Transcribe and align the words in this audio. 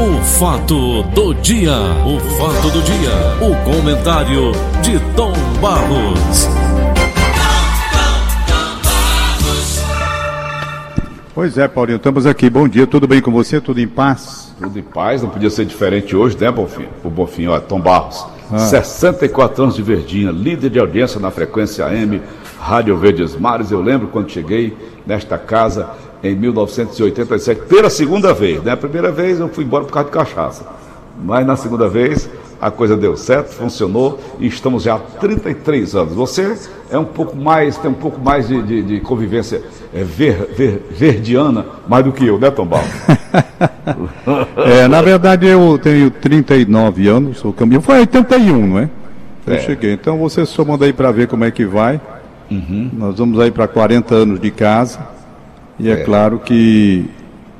O 0.00 0.22
fato 0.22 1.02
do 1.02 1.34
dia, 1.34 1.76
o 2.06 2.18
fato 2.38 2.70
do 2.70 2.80
dia, 2.80 3.12
o 3.38 3.54
comentário 3.70 4.50
de 4.80 4.98
Tom 5.14 5.34
Barros. 5.60 6.48
Pois 11.34 11.58
é, 11.58 11.68
Paulinho, 11.68 11.96
estamos 11.96 12.24
aqui. 12.24 12.48
Bom 12.48 12.66
dia, 12.66 12.86
tudo 12.86 13.06
bem 13.06 13.20
com 13.20 13.30
você? 13.30 13.60
Tudo 13.60 13.78
em 13.78 13.86
paz? 13.86 14.56
Tudo 14.58 14.78
em 14.78 14.82
paz, 14.82 15.20
não 15.20 15.28
podia 15.28 15.50
ser 15.50 15.66
diferente 15.66 16.16
hoje, 16.16 16.34
né, 16.40 16.50
Bonfim? 16.50 16.88
O 17.04 17.10
Bonfim, 17.10 17.48
ó, 17.48 17.60
Tom 17.60 17.78
Barros. 17.78 18.26
Ah. 18.50 18.56
64 18.58 19.64
anos 19.64 19.76
de 19.76 19.82
Verdinha, 19.82 20.30
líder 20.30 20.70
de 20.70 20.78
audiência 20.78 21.20
na 21.20 21.30
frequência 21.30 21.84
AM, 21.84 22.22
Rádio 22.58 22.96
Verdes 22.96 23.36
Mares. 23.36 23.70
Eu 23.70 23.82
lembro 23.82 24.08
quando 24.08 24.30
cheguei 24.30 24.74
nesta 25.06 25.36
casa 25.36 25.90
em 26.22 26.34
1987, 26.34 27.62
pela 27.62 27.90
segunda 27.90 28.34
vez, 28.34 28.62
né? 28.62 28.72
A 28.72 28.76
primeira 28.76 29.10
vez 29.10 29.40
eu 29.40 29.48
fui 29.48 29.64
embora 29.64 29.84
por 29.84 29.92
causa 29.92 30.08
de 30.08 30.14
cachaça. 30.14 30.64
Mas 31.22 31.46
na 31.46 31.56
segunda 31.56 31.88
vez 31.88 32.28
a 32.60 32.70
coisa 32.70 32.96
deu 32.96 33.16
certo, 33.16 33.54
funcionou 33.54 34.20
e 34.38 34.46
estamos 34.46 34.82
já 34.82 34.96
há 34.96 34.98
33 34.98 35.94
anos. 35.94 36.14
Você 36.14 36.56
é 36.90 36.98
um 36.98 37.04
pouco 37.04 37.34
mais, 37.34 37.78
tem 37.78 37.90
um 37.90 37.94
pouco 37.94 38.20
mais 38.20 38.48
de, 38.48 38.62
de, 38.62 38.82
de 38.82 39.00
convivência 39.00 39.62
é, 39.94 40.04
ver, 40.04 40.50
ver, 40.56 40.86
verdiana, 40.90 41.64
mais 41.88 42.04
do 42.04 42.12
que 42.12 42.26
eu, 42.26 42.38
né, 42.38 42.50
Tom 42.50 42.66
Baldo? 42.66 42.86
é, 44.58 44.86
na 44.86 45.00
verdade 45.00 45.46
eu 45.46 45.78
tenho 45.78 46.10
39 46.10 47.08
anos, 47.08 47.42
o 47.44 47.52
caminho 47.52 47.80
foi 47.80 48.00
81, 48.00 48.66
não 48.66 48.78
é? 48.78 48.90
Eu 49.46 49.54
é. 49.54 49.60
cheguei. 49.60 49.94
Então 49.94 50.18
você 50.18 50.44
somando 50.44 50.84
aí 50.84 50.92
para 50.92 51.10
ver 51.10 51.28
como 51.28 51.44
é 51.44 51.50
que 51.50 51.64
vai. 51.64 51.98
Uhum. 52.50 52.90
Nós 52.92 53.16
vamos 53.16 53.38
aí 53.40 53.50
para 53.50 53.66
40 53.66 54.14
anos 54.14 54.40
de 54.40 54.50
casa. 54.50 54.98
E 55.80 55.88
é, 55.88 55.92
é 55.94 55.96
claro 56.04 56.38
que 56.38 57.08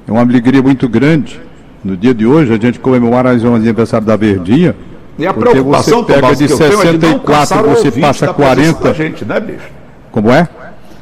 é 0.07 0.13
uma 0.13 0.21
alegria 0.21 0.63
muito 0.63 0.89
grande 0.89 1.41
no 1.83 1.97
dia 1.97 2.13
de 2.13 2.27
hoje 2.27 2.53
a 2.53 2.59
gente 2.59 2.79
comemorar 2.79 3.35
o 3.35 3.55
aniversário 3.55 4.07
da 4.07 4.15
Verdinha. 4.15 4.77
E 5.19 5.27
a 5.27 5.33
preocupação, 5.33 6.03
você 6.03 6.13
pega 6.13 6.37
de 6.37 6.49
64, 6.49 7.59
é 7.59 7.75
você 7.75 7.91
passa 7.91 8.33
40. 8.33 8.95
Gente, 8.95 9.25
né, 9.25 9.41
bicho? 9.41 9.69
Como 10.13 10.31
é? 10.31 10.47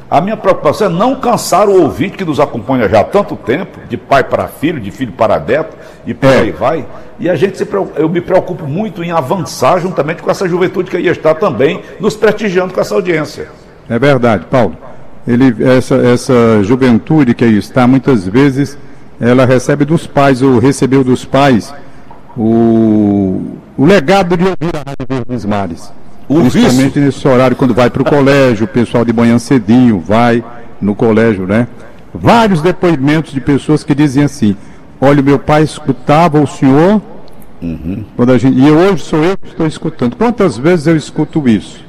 A 0.09 0.21
minha 0.21 0.35
preocupação 0.35 0.87
é 0.87 0.89
não 0.89 1.15
cansar 1.15 1.67
o 1.69 1.83
ouvinte 1.83 2.17
que 2.17 2.25
nos 2.25 2.39
acompanha 2.39 2.89
já 2.89 3.01
há 3.01 3.03
tanto 3.03 3.35
tempo, 3.35 3.79
de 3.87 3.95
pai 3.95 4.23
para 4.23 4.47
filho, 4.47 4.79
de 4.79 4.89
filho 4.89 5.11
para 5.11 5.39
neto, 5.39 5.77
e 6.05 6.13
por 6.13 6.29
é. 6.29 6.39
aí 6.39 6.51
vai. 6.51 6.85
E 7.19 7.29
a 7.29 7.35
gente 7.35 7.57
se, 7.57 7.67
eu 7.95 8.09
me 8.09 8.19
preocupo 8.19 8.65
muito 8.65 9.03
em 9.03 9.11
avançar 9.11 9.79
juntamente 9.79 10.23
com 10.23 10.31
essa 10.31 10.47
juventude 10.47 10.89
que 10.89 10.97
aí 10.97 11.07
está 11.07 11.35
também 11.35 11.81
nos 11.99 12.15
prestigiando 12.15 12.73
com 12.73 12.81
essa 12.81 12.95
audiência. 12.95 13.49
É 13.89 13.99
verdade, 13.99 14.45
Paulo. 14.49 14.75
Ele, 15.27 15.55
essa, 15.63 15.95
essa 15.95 16.63
juventude 16.63 17.33
que 17.33 17.43
aí 17.43 17.57
está, 17.57 17.85
muitas 17.85 18.27
vezes, 18.27 18.77
ela 19.19 19.45
recebe 19.45 19.85
dos 19.85 20.07
pais, 20.07 20.41
ou 20.41 20.59
recebeu 20.59 21.03
dos 21.03 21.25
pais, 21.25 21.73
o, 22.37 23.57
o 23.77 23.85
legado 23.85 24.37
de 24.37 24.43
ouvir 24.43 24.75
a 24.75 24.89
Rádio 24.89 25.05
Verdes 25.07 25.45
Mares. 25.45 25.91
O 26.27 26.43
vício. 26.43 27.01
nesse 27.01 27.27
horário, 27.27 27.57
quando 27.57 27.73
vai 27.73 27.89
para 27.89 28.03
o 28.03 28.05
colégio, 28.05 28.65
o 28.65 28.67
pessoal 28.67 29.03
de 29.03 29.11
manhã 29.11 29.39
cedinho 29.39 29.99
vai 29.99 30.43
no 30.79 30.93
colégio, 30.95 31.47
né? 31.47 31.67
Vários 32.13 32.61
depoimentos 32.61 33.31
de 33.31 33.41
pessoas 33.41 33.83
que 33.83 33.95
dizem 33.95 34.23
assim: 34.23 34.55
olha, 35.01 35.23
meu 35.23 35.39
pai 35.39 35.63
escutava 35.63 36.39
o 36.39 36.45
senhor, 36.45 37.01
uhum. 37.61 38.05
quando 38.15 38.31
a 38.31 38.37
gente, 38.37 38.59
e 38.59 38.71
hoje 38.71 39.03
sou 39.03 39.23
eu 39.23 39.35
que 39.37 39.47
estou 39.47 39.65
escutando. 39.65 40.15
Quantas 40.15 40.55
vezes 40.55 40.85
eu 40.85 40.95
escuto 40.95 41.49
isso? 41.49 41.83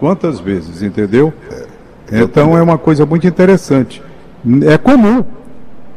Quantas 0.00 0.40
vezes, 0.40 0.82
entendeu? 0.82 1.32
Então 2.20 2.56
é 2.56 2.62
uma 2.62 2.76
coisa 2.76 3.06
muito 3.06 3.26
interessante. 3.26 4.02
É 4.66 4.76
comum 4.76 5.24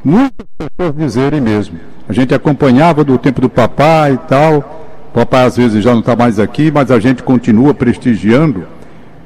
muitas 0.04 0.48
pessoas 0.58 0.96
dizerem 0.96 1.42
mesmo. 1.42 1.78
A 2.08 2.14
gente 2.14 2.34
acompanhava 2.34 3.04
do 3.04 3.18
tempo 3.18 3.42
do 3.42 3.50
papai 3.50 4.14
e 4.14 4.18
tal. 4.20 4.84
Papai 5.14 5.46
às 5.46 5.58
vezes 5.58 5.84
já 5.84 5.92
não 5.92 6.00
está 6.00 6.16
mais 6.16 6.40
aqui, 6.40 6.72
mas 6.72 6.90
a 6.90 7.00
gente 7.00 7.22
continua 7.22 7.74
prestigiando. 7.74 8.66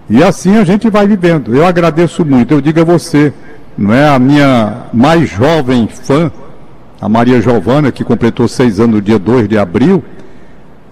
E 0.10 0.24
assim 0.24 0.58
a 0.58 0.64
gente 0.64 0.90
vai 0.90 1.06
vivendo. 1.06 1.56
Eu 1.56 1.66
agradeço 1.66 2.26
muito. 2.26 2.56
Eu 2.56 2.62
digo 2.62 2.82
a 2.82 2.84
você, 2.84 3.32
não 3.78 3.94
é 3.94 4.10
a 4.10 4.18
minha 4.18 4.86
mais 4.92 5.30
jovem 5.30 5.88
fã, 5.88 6.32
a 7.00 7.08
Maria 7.08 7.40
Giovana, 7.40 7.92
que 7.92 8.04
completou 8.04 8.48
seis 8.48 8.80
anos 8.80 8.96
no 8.96 9.02
dia 9.02 9.20
2 9.20 9.48
de 9.48 9.58
abril, 9.58 10.04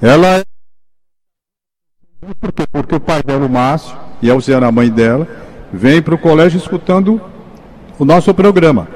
ela 0.02 0.28
é. 0.28 0.44
Por 2.40 2.52
quê? 2.52 2.64
Porque 2.72 2.96
o 2.96 3.00
pai 3.00 3.24
dela, 3.24 3.46
o 3.46 3.50
Márcio, 3.50 3.96
e 4.22 4.30
a 4.30 4.34
Luciana, 4.34 4.68
a 4.68 4.72
mãe 4.72 4.90
dela, 4.90 5.28
vem 5.72 6.02
para 6.02 6.16
o 6.16 6.18
colégio 6.18 6.58
escutando 6.58 7.22
o 7.98 8.06
nosso 8.06 8.34
programa. 8.34 8.88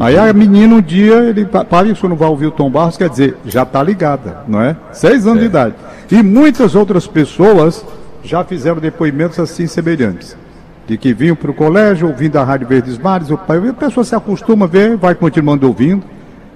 Aí 0.00 0.18
a 0.18 0.32
menina 0.32 0.74
um 0.74 0.82
dia, 0.82 1.14
ele 1.20 1.44
para 1.44 1.86
isso 1.86 2.08
não 2.08 2.16
vai 2.16 2.28
ouvir 2.28 2.46
o 2.46 2.50
Tom 2.50 2.68
Barros, 2.68 2.96
quer 2.96 3.08
dizer, 3.08 3.36
já 3.46 3.62
está 3.62 3.82
ligada, 3.82 4.38
não 4.48 4.60
é? 4.60 4.76
Seis 4.92 5.26
anos 5.26 5.38
é. 5.38 5.40
de 5.42 5.46
idade. 5.46 5.74
E 6.10 6.22
muitas 6.22 6.74
outras 6.74 7.06
pessoas 7.06 7.84
já 8.22 8.42
fizeram 8.42 8.80
depoimentos 8.80 9.38
assim 9.38 9.66
semelhantes. 9.66 10.36
De 10.86 10.98
que 10.98 11.14
vinham 11.14 11.36
para 11.36 11.50
o 11.50 11.54
colégio, 11.54 12.08
ouvindo 12.08 12.36
a 12.36 12.44
Rádio 12.44 12.66
Verdes 12.66 12.98
Mares, 12.98 13.30
o 13.30 13.38
pai, 13.38 13.56
a 13.68 13.72
pessoa 13.72 14.04
se 14.04 14.14
acostuma 14.14 14.66
a 14.66 14.68
ver, 14.68 14.96
vai 14.96 15.14
continuando 15.14 15.66
ouvindo, 15.66 16.04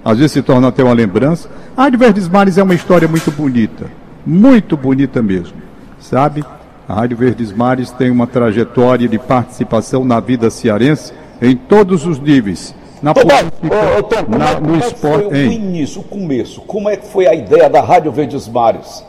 às 0.03 0.17
vezes 0.17 0.33
se 0.33 0.41
torna 0.41 0.67
até 0.67 0.83
uma 0.83 0.93
lembrança. 0.93 1.49
A 1.75 1.83
Rádio 1.83 1.99
Verdes 1.99 2.27
Mares 2.27 2.57
é 2.57 2.63
uma 2.63 2.75
história 2.75 3.07
muito 3.07 3.31
bonita, 3.31 3.85
muito 4.25 4.75
bonita 4.77 5.21
mesmo, 5.21 5.57
sabe? 5.99 6.43
A 6.89 6.95
Rádio 6.95 7.17
Verdes 7.17 7.53
Mares 7.53 7.91
tem 7.91 8.09
uma 8.09 8.25
trajetória 8.25 9.07
de 9.07 9.19
participação 9.19 10.03
na 10.03 10.19
vida 10.19 10.49
cearense 10.49 11.13
em 11.39 11.55
todos 11.55 12.03
os 12.03 12.19
níveis 12.19 12.73
na 12.99 13.13
política, 13.13 13.45
ô, 13.63 13.99
ô, 13.99 14.03
Tom, 14.03 14.23
como 14.25 14.37
na, 14.39 14.49
é, 14.49 14.59
no 14.59 14.75
esporte. 14.75 15.29
Foi 15.29 15.47
o 15.47 15.51
início, 15.51 16.01
o 16.01 16.03
começo? 16.03 16.61
Como 16.61 16.89
é 16.89 16.97
que 16.97 17.05
foi 17.05 17.27
a 17.27 17.35
ideia 17.35 17.69
da 17.69 17.79
Rádio 17.79 18.11
Verdes 18.11 18.47
Mares? 18.47 19.05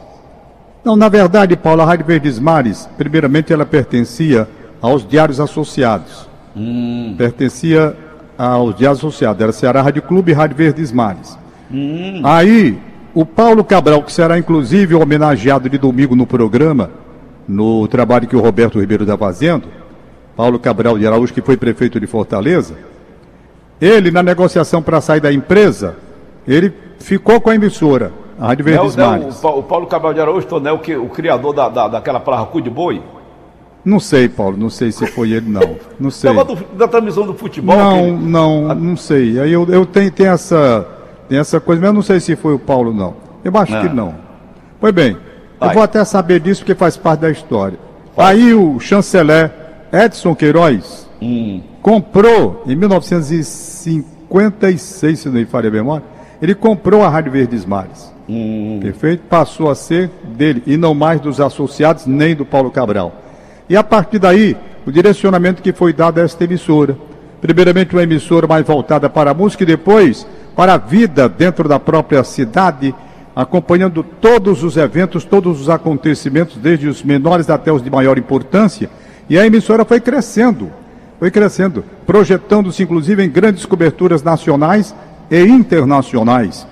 Não, 0.84 0.94
na 0.94 1.08
verdade, 1.08 1.56
Paulo, 1.56 1.80
a 1.80 1.86
Rádio 1.86 2.04
Verdes 2.04 2.38
Mares, 2.38 2.86
primeiramente 2.98 3.50
ela 3.50 3.64
pertencia 3.64 4.46
aos 4.82 5.08
Diários 5.08 5.40
Associados. 5.40 6.28
Hum. 6.54 7.14
Pertencia 7.16 7.96
aos 8.36 8.76
Diários 8.76 8.98
Associados. 8.98 9.40
Era 9.42 9.52
Ceará 9.52 9.80
Rádio 9.80 10.02
Clube 10.02 10.32
e 10.32 10.34
Rádio 10.34 10.54
Verdes 10.54 10.92
Mares. 10.92 11.38
Hum. 11.72 12.20
Aí, 12.24 12.78
o 13.14 13.24
Paulo 13.24 13.64
Cabral, 13.64 14.02
que 14.02 14.12
será 14.12 14.38
inclusive 14.38 14.94
homenageado 14.94 15.66
de 15.70 15.78
domingo 15.78 16.14
no 16.14 16.26
programa, 16.26 16.90
no 17.48 17.86
trabalho 17.88 18.26
que 18.26 18.36
o 18.36 18.40
Roberto 18.40 18.78
Ribeiro 18.78 19.04
está 19.04 19.16
fazendo, 19.16 19.68
Paulo 20.36 20.58
Cabral 20.58 20.98
de 20.98 21.06
Araújo, 21.06 21.34
que 21.34 21.42
foi 21.42 21.56
prefeito 21.56 22.00
de 22.00 22.06
Fortaleza, 22.06 22.74
ele, 23.80 24.10
na 24.10 24.22
negociação 24.22 24.82
para 24.82 25.00
sair 25.00 25.20
da 25.20 25.32
empresa, 25.32 25.96
ele 26.46 26.72
ficou 26.98 27.40
com 27.40 27.50
a 27.50 27.54
emissora, 27.54 28.12
a 28.38 28.48
Rádio 28.48 28.64
Verdes 28.64 28.96
não, 28.96 29.10
Mares. 29.10 29.44
o 29.44 29.62
Paulo 29.62 29.86
Cabral 29.86 30.14
de 30.14 30.20
Araújo, 30.20 30.60
né, 30.60 30.72
o, 30.72 30.78
que, 30.78 30.96
o 30.96 31.08
criador 31.08 31.54
da, 31.54 31.68
da, 31.68 31.88
daquela 31.88 32.20
praia 32.20 32.44
Cu 32.46 32.60
de 32.60 32.70
Boi? 32.70 33.02
Não 33.84 33.98
sei, 33.98 34.28
Paulo, 34.28 34.56
não 34.56 34.68
sei 34.68 34.92
se 34.92 35.06
foi 35.06 35.32
ele, 35.32 35.48
não. 35.48 35.76
Não 35.98 36.10
sei. 36.10 36.32
Do, 36.44 36.56
da 36.76 36.86
transmissão 36.86 37.26
do 37.26 37.34
futebol? 37.34 37.74
Não, 37.74 37.98
ele... 37.98 38.12
não, 38.12 38.74
não 38.74 38.96
sei. 38.96 39.40
Aí 39.40 39.52
eu, 39.52 39.66
eu 39.70 39.86
tenho, 39.86 40.10
tenho, 40.10 40.30
essa, 40.30 40.86
tenho 41.28 41.40
essa 41.40 41.58
coisa, 41.60 41.80
mas 41.80 41.88
eu 41.88 41.94
não 41.94 42.02
sei 42.02 42.20
se 42.20 42.36
foi 42.36 42.54
o 42.54 42.58
Paulo, 42.58 42.92
não. 42.92 43.14
Eu 43.42 43.56
acho 43.56 43.80
que 43.80 43.88
não. 43.88 44.14
Pois 44.78 44.92
bem, 44.92 45.16
eu 45.60 45.70
vou 45.72 45.82
até 45.82 46.04
saber 46.04 46.40
disso 46.40 46.62
porque 46.62 46.74
faz 46.74 46.96
parte 46.96 47.20
da 47.20 47.30
história. 47.30 47.78
Aí 48.16 48.54
o 48.54 48.80
chanceler 48.80 49.52
Edson 49.92 50.34
Queiroz, 50.34 51.06
hum 51.20 51.60
comprou, 51.82 52.62
em 52.66 52.76
1956, 52.76 55.18
se 55.18 55.28
não 55.28 55.34
me 55.34 55.44
falha 55.46 55.68
a 55.68 55.72
memória, 55.72 56.04
ele 56.40 56.54
comprou 56.54 57.02
a 57.02 57.08
Rádio 57.08 57.32
Verdes 57.32 57.64
Mares. 57.64 58.14
Hum. 58.28 58.78
Perfeito? 58.80 59.24
Passou 59.28 59.68
a 59.70 59.74
ser 59.74 60.08
dele 60.36 60.62
e 60.66 60.76
não 60.76 60.94
mais 60.94 61.20
dos 61.20 61.40
associados 61.40 62.06
nem 62.06 62.36
do 62.36 62.44
Paulo 62.44 62.70
Cabral. 62.70 63.12
E 63.68 63.76
a 63.76 63.82
partir 63.82 64.20
daí, 64.20 64.56
o 64.86 64.92
direcionamento 64.92 65.62
que 65.62 65.72
foi 65.72 65.92
dado 65.92 66.20
a 66.20 66.22
esta 66.22 66.44
emissora. 66.44 66.96
Primeiramente, 67.40 67.92
uma 67.94 68.02
emissora 68.02 68.46
mais 68.46 68.66
voltada 68.66 69.08
para 69.08 69.30
a 69.30 69.34
música 69.34 69.62
e 69.62 69.66
depois 69.66 70.26
para 70.54 70.74
a 70.74 70.76
vida 70.76 71.26
dentro 71.28 71.66
da 71.68 71.80
própria 71.80 72.22
cidade, 72.22 72.94
acompanhando 73.42 74.02
todos 74.02 74.62
os 74.62 74.76
eventos, 74.76 75.24
todos 75.24 75.60
os 75.60 75.68
acontecimentos, 75.68 76.56
desde 76.56 76.88
os 76.88 77.02
menores 77.02 77.48
até 77.50 77.72
os 77.72 77.82
de 77.82 77.90
maior 77.90 78.18
importância. 78.18 78.90
E 79.28 79.38
a 79.38 79.46
emissora 79.46 79.84
foi 79.84 80.00
crescendo 80.00 80.70
foi 81.20 81.30
crescendo, 81.30 81.84
projetando-se 82.06 82.82
inclusive 82.82 83.22
em 83.22 83.28
grandes 83.28 83.66
coberturas 83.66 84.22
nacionais 84.22 84.94
e 85.30 85.38
internacionais. 85.42 86.66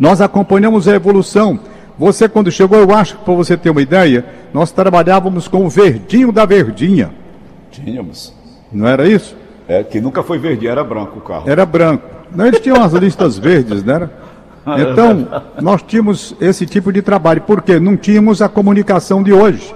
Nós 0.00 0.22
acompanhamos 0.22 0.88
a 0.88 0.94
evolução. 0.94 1.60
Você, 1.98 2.26
quando 2.26 2.50
chegou, 2.50 2.78
eu 2.78 2.92
acho 2.94 3.18
que 3.18 3.24
para 3.24 3.34
você 3.34 3.58
ter 3.58 3.68
uma 3.68 3.82
ideia, 3.82 4.24
nós 4.54 4.72
trabalhávamos 4.72 5.46
com 5.46 5.66
o 5.66 5.68
verdinho 5.68 6.32
da 6.32 6.46
verdinha. 6.46 7.12
Tínhamos. 7.70 8.34
Não 8.72 8.88
era 8.88 9.06
isso? 9.06 9.36
É, 9.68 9.84
que 9.84 10.00
nunca 10.00 10.22
foi 10.22 10.38
verdinho, 10.38 10.70
era 10.70 10.82
branco 10.82 11.18
o 11.18 11.22
carro. 11.22 11.44
Era 11.46 11.66
branco. 11.66 12.08
Não, 12.34 12.46
eles 12.46 12.60
tinham 12.60 12.82
as 12.82 12.94
listas 12.94 13.38
verdes, 13.38 13.84
né? 13.84 14.08
Então, 14.66 15.28
nós 15.60 15.82
tínhamos 15.82 16.34
esse 16.40 16.64
tipo 16.66 16.92
de 16.92 17.02
trabalho, 17.02 17.42
porque 17.42 17.78
não 17.78 17.96
tínhamos 17.96 18.40
a 18.40 18.48
comunicação 18.48 19.22
de 19.22 19.32
hoje 19.32 19.74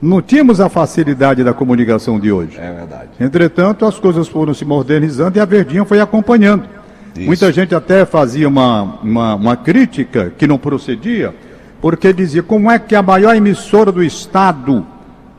não 0.00 0.22
tínhamos 0.22 0.60
a 0.60 0.68
facilidade 0.68 1.42
da 1.42 1.52
comunicação 1.52 2.18
de 2.20 2.30
hoje. 2.30 2.56
É 2.56 2.72
verdade. 2.72 3.08
Entretanto, 3.18 3.84
as 3.84 3.98
coisas 3.98 4.28
foram 4.28 4.54
se 4.54 4.64
modernizando 4.64 5.36
e 5.36 5.40
a 5.40 5.44
Verdinha 5.44 5.84
foi 5.84 6.00
acompanhando. 6.00 6.64
Isso. 7.16 7.26
Muita 7.26 7.52
gente 7.52 7.74
até 7.74 8.04
fazia 8.04 8.46
uma, 8.46 8.82
uma, 9.02 9.34
uma 9.34 9.56
crítica 9.56 10.32
que 10.38 10.46
não 10.46 10.56
procedia, 10.56 11.34
porque 11.80 12.12
dizia 12.12 12.42
como 12.42 12.70
é 12.70 12.78
que 12.78 12.94
a 12.94 13.02
maior 13.02 13.34
emissora 13.34 13.90
do 13.90 14.02
Estado, 14.02 14.86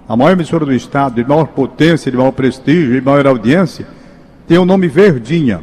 a 0.08 0.16
maior 0.18 0.32
emissora 0.32 0.66
do 0.66 0.74
Estado, 0.74 1.16
de 1.16 1.28
maior 1.28 1.48
potência, 1.48 2.12
de 2.12 2.18
maior 2.18 2.32
prestígio, 2.32 3.00
de 3.00 3.02
maior 3.02 3.28
audiência, 3.28 3.88
tem 4.46 4.58
o 4.58 4.66
nome 4.66 4.90
Verdinha. 4.90 5.62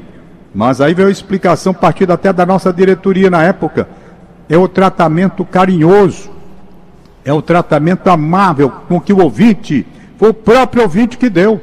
Mas 0.56 0.81
aí 0.81 0.94
veio 0.94 1.08
a 1.08 1.12
explicação 1.12 1.75
partida 1.75 2.14
até 2.14 2.32
da 2.32 2.47
nossa 2.47 2.73
diretoria 2.73 3.29
na 3.29 3.43
época. 3.43 3.87
É 4.49 4.56
o 4.56 4.67
tratamento 4.67 5.44
carinhoso, 5.44 6.31
é 7.23 7.31
o 7.31 7.43
tratamento 7.43 8.08
amável 8.08 8.73
com 8.88 8.99
que 8.99 9.12
o 9.12 9.23
ouvinte, 9.23 9.87
foi 10.17 10.31
o 10.31 10.35
próprio 10.35 10.85
ouvinte 10.85 11.19
que 11.19 11.29
deu. 11.29 11.61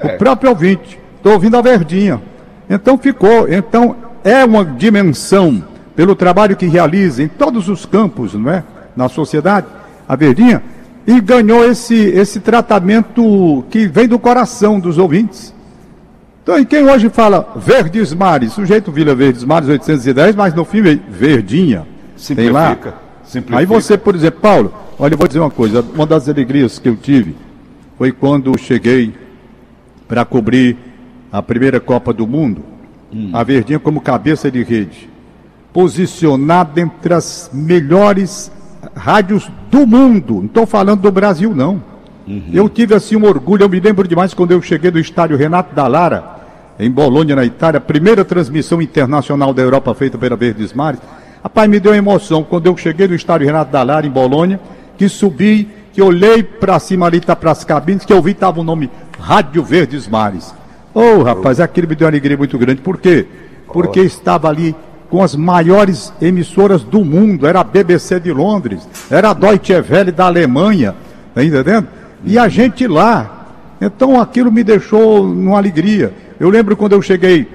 É. 0.00 0.08
O 0.08 0.18
próprio 0.18 0.50
ouvinte. 0.50 0.98
Estou 1.16 1.34
ouvindo 1.34 1.56
a 1.56 1.62
Verdinha. 1.62 2.20
Então 2.68 2.98
ficou. 2.98 3.48
Então 3.48 3.94
é 4.24 4.44
uma 4.44 4.64
dimensão 4.64 5.62
pelo 5.94 6.16
trabalho 6.16 6.56
que 6.56 6.66
realiza 6.66 7.22
em 7.22 7.28
todos 7.28 7.68
os 7.68 7.86
campos, 7.86 8.34
não 8.34 8.50
é? 8.50 8.64
Na 8.96 9.08
sociedade, 9.08 9.68
a 10.08 10.16
Verdinha, 10.16 10.64
e 11.06 11.20
ganhou 11.20 11.64
esse, 11.64 11.94
esse 11.94 12.40
tratamento 12.40 13.64
que 13.70 13.86
vem 13.86 14.08
do 14.08 14.18
coração 14.18 14.80
dos 14.80 14.98
ouvintes. 14.98 15.54
Então, 16.46 16.60
e 16.60 16.64
quem 16.64 16.88
hoje 16.88 17.08
fala 17.08 17.54
Verdes 17.56 18.14
Mares, 18.14 18.52
sujeito 18.52 18.92
Vila 18.92 19.16
Verdes 19.16 19.42
Mares 19.42 19.68
810, 19.68 20.36
mas 20.36 20.54
no 20.54 20.64
fim 20.64 20.80
Verdinha. 20.80 21.84
Simplifica. 22.16 22.36
Tem 22.36 22.52
lá. 22.52 22.78
Simplifica. 23.24 23.58
Aí 23.58 23.66
você, 23.66 23.98
por 23.98 24.14
exemplo, 24.14 24.40
Paulo, 24.40 24.72
olha, 24.96 25.14
eu 25.14 25.18
vou 25.18 25.26
dizer 25.26 25.40
uma 25.40 25.50
coisa, 25.50 25.84
uma 25.92 26.06
das 26.06 26.28
alegrias 26.28 26.78
que 26.78 26.88
eu 26.88 26.94
tive 26.94 27.34
foi 27.98 28.12
quando 28.12 28.56
cheguei 28.56 29.12
para 30.06 30.24
cobrir 30.24 30.76
a 31.32 31.42
primeira 31.42 31.80
Copa 31.80 32.12
do 32.12 32.28
Mundo, 32.28 32.62
hum. 33.12 33.30
a 33.32 33.42
Verdinha 33.42 33.80
como 33.80 34.00
cabeça 34.00 34.48
de 34.48 34.62
rede, 34.62 35.10
posicionada 35.72 36.80
entre 36.80 37.12
as 37.12 37.50
melhores 37.52 38.52
rádios 38.94 39.50
do 39.68 39.84
mundo. 39.84 40.34
Não 40.34 40.44
estou 40.44 40.64
falando 40.64 41.00
do 41.00 41.10
Brasil, 41.10 41.52
não. 41.52 41.82
Uhum. 42.24 42.50
Eu 42.52 42.68
tive 42.68 42.94
assim 42.94 43.16
um 43.16 43.24
orgulho, 43.24 43.64
eu 43.64 43.68
me 43.68 43.80
lembro 43.80 44.06
demais 44.06 44.32
quando 44.32 44.52
eu 44.52 44.62
cheguei 44.62 44.92
do 44.92 44.98
estádio 45.00 45.36
Renato 45.36 45.74
Dallara, 45.74 46.35
em 46.78 46.90
Bolonha, 46.90 47.34
na 47.34 47.44
Itália, 47.44 47.80
primeira 47.80 48.24
transmissão 48.24 48.82
internacional 48.82 49.54
da 49.54 49.62
Europa 49.62 49.94
feita 49.94 50.18
pela 50.18 50.36
Verdes 50.36 50.72
Mares. 50.72 51.00
Rapaz, 51.42 51.68
me 51.70 51.80
deu 51.80 51.94
emoção 51.94 52.42
quando 52.42 52.66
eu 52.66 52.76
cheguei 52.76 53.08
no 53.08 53.14
estádio 53.14 53.46
Renato 53.46 53.70
Dallara, 53.70 54.06
em 54.06 54.10
Bolonha, 54.10 54.60
que 54.98 55.08
subi, 55.08 55.68
que 55.92 56.02
olhei 56.02 56.42
para 56.42 56.78
cima 56.78 57.06
ali, 57.06 57.20
tá 57.20 57.34
para 57.34 57.50
as 57.50 57.64
cabines, 57.64 58.04
que 58.04 58.12
eu 58.12 58.20
vi 58.20 58.32
estava 58.32 58.60
o 58.60 58.64
nome 58.64 58.90
Rádio 59.18 59.62
Verdes 59.62 60.06
Mares. 60.06 60.54
Ô, 60.92 61.00
oh, 61.00 61.22
rapaz, 61.22 61.60
aquilo 61.60 61.88
me 61.88 61.94
deu 61.94 62.06
uma 62.06 62.10
alegria 62.10 62.36
muito 62.36 62.58
grande. 62.58 62.80
Por 62.80 62.98
quê? 62.98 63.26
Porque 63.66 64.00
estava 64.00 64.48
ali 64.48 64.74
com 65.10 65.22
as 65.22 65.36
maiores 65.36 66.12
emissoras 66.20 66.82
do 66.82 67.04
mundo. 67.04 67.46
Era 67.46 67.60
a 67.60 67.64
BBC 67.64 68.20
de 68.20 68.32
Londres, 68.32 68.86
era 69.10 69.30
a 69.30 69.34
Deutsche 69.34 69.72
Welle 69.74 70.12
da 70.12 70.26
Alemanha, 70.26 70.94
tá 71.34 71.44
entendendo? 71.44 71.88
E 72.24 72.38
a 72.38 72.48
gente 72.48 72.86
lá. 72.86 73.32
Então 73.80 74.20
aquilo 74.20 74.50
me 74.50 74.64
deixou 74.64 75.22
numa 75.22 75.58
alegria. 75.58 76.12
Eu 76.38 76.50
lembro 76.50 76.76
quando 76.76 76.92
eu 76.92 77.00
cheguei 77.00 77.48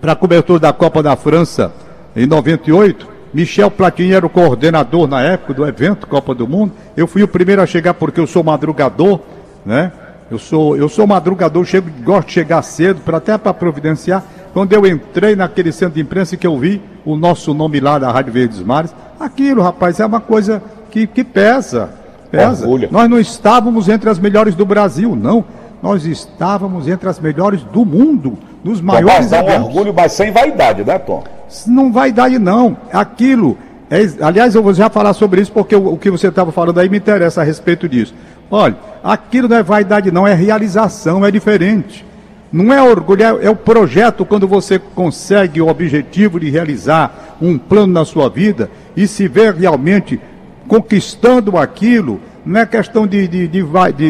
para 0.00 0.14
cobertor 0.16 0.58
da 0.58 0.72
Copa 0.72 1.02
da 1.02 1.16
França 1.16 1.72
em 2.14 2.26
98, 2.26 3.06
Michel 3.32 3.70
Platini 3.70 4.12
era 4.12 4.26
o 4.26 4.30
coordenador 4.30 5.06
na 5.06 5.22
época 5.22 5.54
do 5.54 5.66
evento 5.66 6.06
Copa 6.06 6.34
do 6.34 6.46
Mundo. 6.46 6.72
Eu 6.96 7.06
fui 7.06 7.22
o 7.22 7.28
primeiro 7.28 7.62
a 7.62 7.66
chegar 7.66 7.94
porque 7.94 8.18
eu 8.18 8.26
sou 8.26 8.42
madrugador, 8.42 9.20
né? 9.64 9.92
Eu 10.28 10.38
sou, 10.38 10.76
eu 10.76 10.88
sou 10.88 11.06
madrugador, 11.06 11.64
chego, 11.64 11.88
gosto 12.02 12.28
de 12.28 12.34
chegar 12.34 12.60
cedo, 12.62 13.00
para 13.02 13.18
até 13.18 13.38
para 13.38 13.54
providenciar. 13.54 14.24
Quando 14.52 14.72
eu 14.72 14.84
entrei 14.86 15.36
naquele 15.36 15.70
centro 15.70 15.94
de 15.94 16.00
imprensa 16.00 16.36
que 16.36 16.46
eu 16.46 16.58
vi 16.58 16.82
o 17.04 17.14
nosso 17.14 17.54
nome 17.54 17.78
lá 17.78 17.98
da 17.98 18.10
Rádio 18.10 18.32
Verdes 18.32 18.60
Mares, 18.60 18.92
aquilo, 19.20 19.62
rapaz, 19.62 20.00
é 20.00 20.06
uma 20.06 20.20
coisa 20.20 20.60
que, 20.90 21.06
que 21.06 21.22
pesa. 21.22 21.90
Pesa. 22.30 22.64
Orgulho. 22.64 22.88
Nós 22.90 23.08
não 23.08 23.20
estávamos 23.20 23.88
entre 23.88 24.10
as 24.10 24.18
melhores 24.18 24.56
do 24.56 24.66
Brasil, 24.66 25.14
não 25.14 25.44
nós 25.86 26.04
estávamos 26.04 26.88
entre 26.88 27.08
as 27.08 27.20
melhores 27.20 27.62
do 27.62 27.84
mundo, 27.84 28.36
nos 28.64 28.80
maiores 28.80 29.30
Tom, 29.30 29.36
eventos. 29.36 29.62
um 29.62 29.66
orgulho, 29.66 29.94
mas 29.94 30.10
sem 30.10 30.32
vaidade, 30.32 30.82
né, 30.82 30.98
Tom? 30.98 31.22
Não 31.64 31.92
vaidade, 31.92 32.40
não. 32.40 32.76
Aquilo, 32.92 33.56
é, 33.88 33.98
aliás, 34.20 34.56
eu 34.56 34.64
vou 34.64 34.74
já 34.74 34.90
falar 34.90 35.12
sobre 35.14 35.40
isso, 35.40 35.52
porque 35.52 35.76
o, 35.76 35.92
o 35.92 35.96
que 35.96 36.10
você 36.10 36.26
estava 36.26 36.50
falando 36.50 36.80
aí 36.80 36.88
me 36.88 36.96
interessa 36.96 37.40
a 37.40 37.44
respeito 37.44 37.88
disso. 37.88 38.12
Olha, 38.50 38.74
aquilo 39.04 39.48
não 39.48 39.58
é 39.58 39.62
vaidade, 39.62 40.10
não, 40.10 40.26
é 40.26 40.34
realização, 40.34 41.24
é 41.24 41.30
diferente. 41.30 42.04
Não 42.52 42.72
é 42.72 42.82
orgulho, 42.82 43.22
é, 43.22 43.46
é 43.46 43.50
o 43.50 43.54
projeto 43.54 44.24
quando 44.24 44.48
você 44.48 44.80
consegue 44.80 45.62
o 45.62 45.68
objetivo 45.68 46.40
de 46.40 46.50
realizar 46.50 47.36
um 47.40 47.56
plano 47.56 47.92
na 47.92 48.04
sua 48.04 48.28
vida 48.28 48.68
e 48.96 49.06
se 49.06 49.28
vê 49.28 49.52
realmente 49.52 50.20
conquistando 50.66 51.56
aquilo, 51.56 52.20
não 52.44 52.60
é 52.60 52.66
questão 52.66 53.06
de, 53.06 53.28
de, 53.28 53.46
de, 53.46 53.62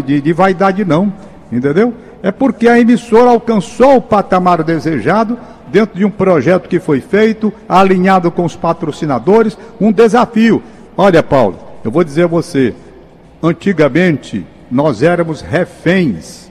de, 0.03 0.21
de 0.23 0.33
vaidade, 0.33 0.83
não 0.83 1.13
entendeu? 1.51 1.95
É 2.23 2.31
porque 2.31 2.69
a 2.69 2.79
emissora 2.79 3.31
alcançou 3.31 3.97
o 3.97 4.03
patamar 4.03 4.63
desejado 4.63 5.39
dentro 5.69 5.97
de 5.97 6.05
um 6.05 6.11
projeto 6.11 6.69
que 6.69 6.81
foi 6.81 7.01
feito, 7.01 7.53
alinhado 7.69 8.31
com 8.31 8.45
os 8.45 8.57
patrocinadores, 8.57 9.59
um 9.81 9.93
desafio. 9.93 10.63
Olha, 10.97 11.23
Paulo, 11.23 11.59
eu 11.85 11.91
vou 11.91 12.05
dizer 12.05 12.25
a 12.25 12.29
você, 12.29 12.75
antigamente 13.43 14.47
nós 14.71 15.03
éramos 15.03 15.41
reféns 15.41 16.51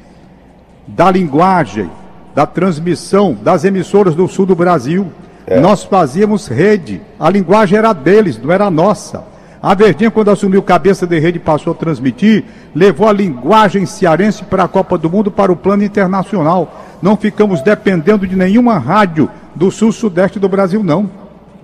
da 0.87 1.09
linguagem, 1.09 1.89
da 2.33 2.45
transmissão 2.45 3.33
das 3.33 3.63
emissoras 3.63 4.15
do 4.15 4.27
sul 4.27 4.45
do 4.45 4.55
Brasil. 4.55 5.07
É. 5.47 5.59
Nós 5.59 5.83
fazíamos 5.83 6.47
rede, 6.47 7.01
a 7.19 7.29
linguagem 7.29 7.77
era 7.77 7.93
deles, 7.93 8.39
não 8.41 8.51
era 8.51 8.69
nossa. 8.69 9.23
A 9.65 9.73
Verdinha, 9.73 10.11
quando 10.11 10.29
assumiu 10.29 10.61
cabeça 10.61 11.07
de 11.07 11.17
rede 11.17 11.37
e 11.37 11.41
passou 11.41 11.73
a 11.73 11.75
transmitir, 11.75 12.43
levou 12.75 13.09
a 13.09 13.11
linguagem 13.11 13.83
cearense 13.83 14.43
para 14.43 14.65
a 14.65 14.67
Copa 14.67 14.95
do 14.95 15.09
Mundo 15.09 15.31
para 15.31 15.51
o 15.51 15.55
plano 15.55 15.83
internacional. 15.83 16.85
Não 17.01 17.17
ficamos 17.17 17.63
dependendo 17.63 18.27
de 18.27 18.35
nenhuma 18.35 18.77
rádio 18.77 19.27
do 19.55 19.71
sul-sudeste 19.71 20.37
do 20.37 20.47
Brasil, 20.47 20.83
não. 20.83 21.09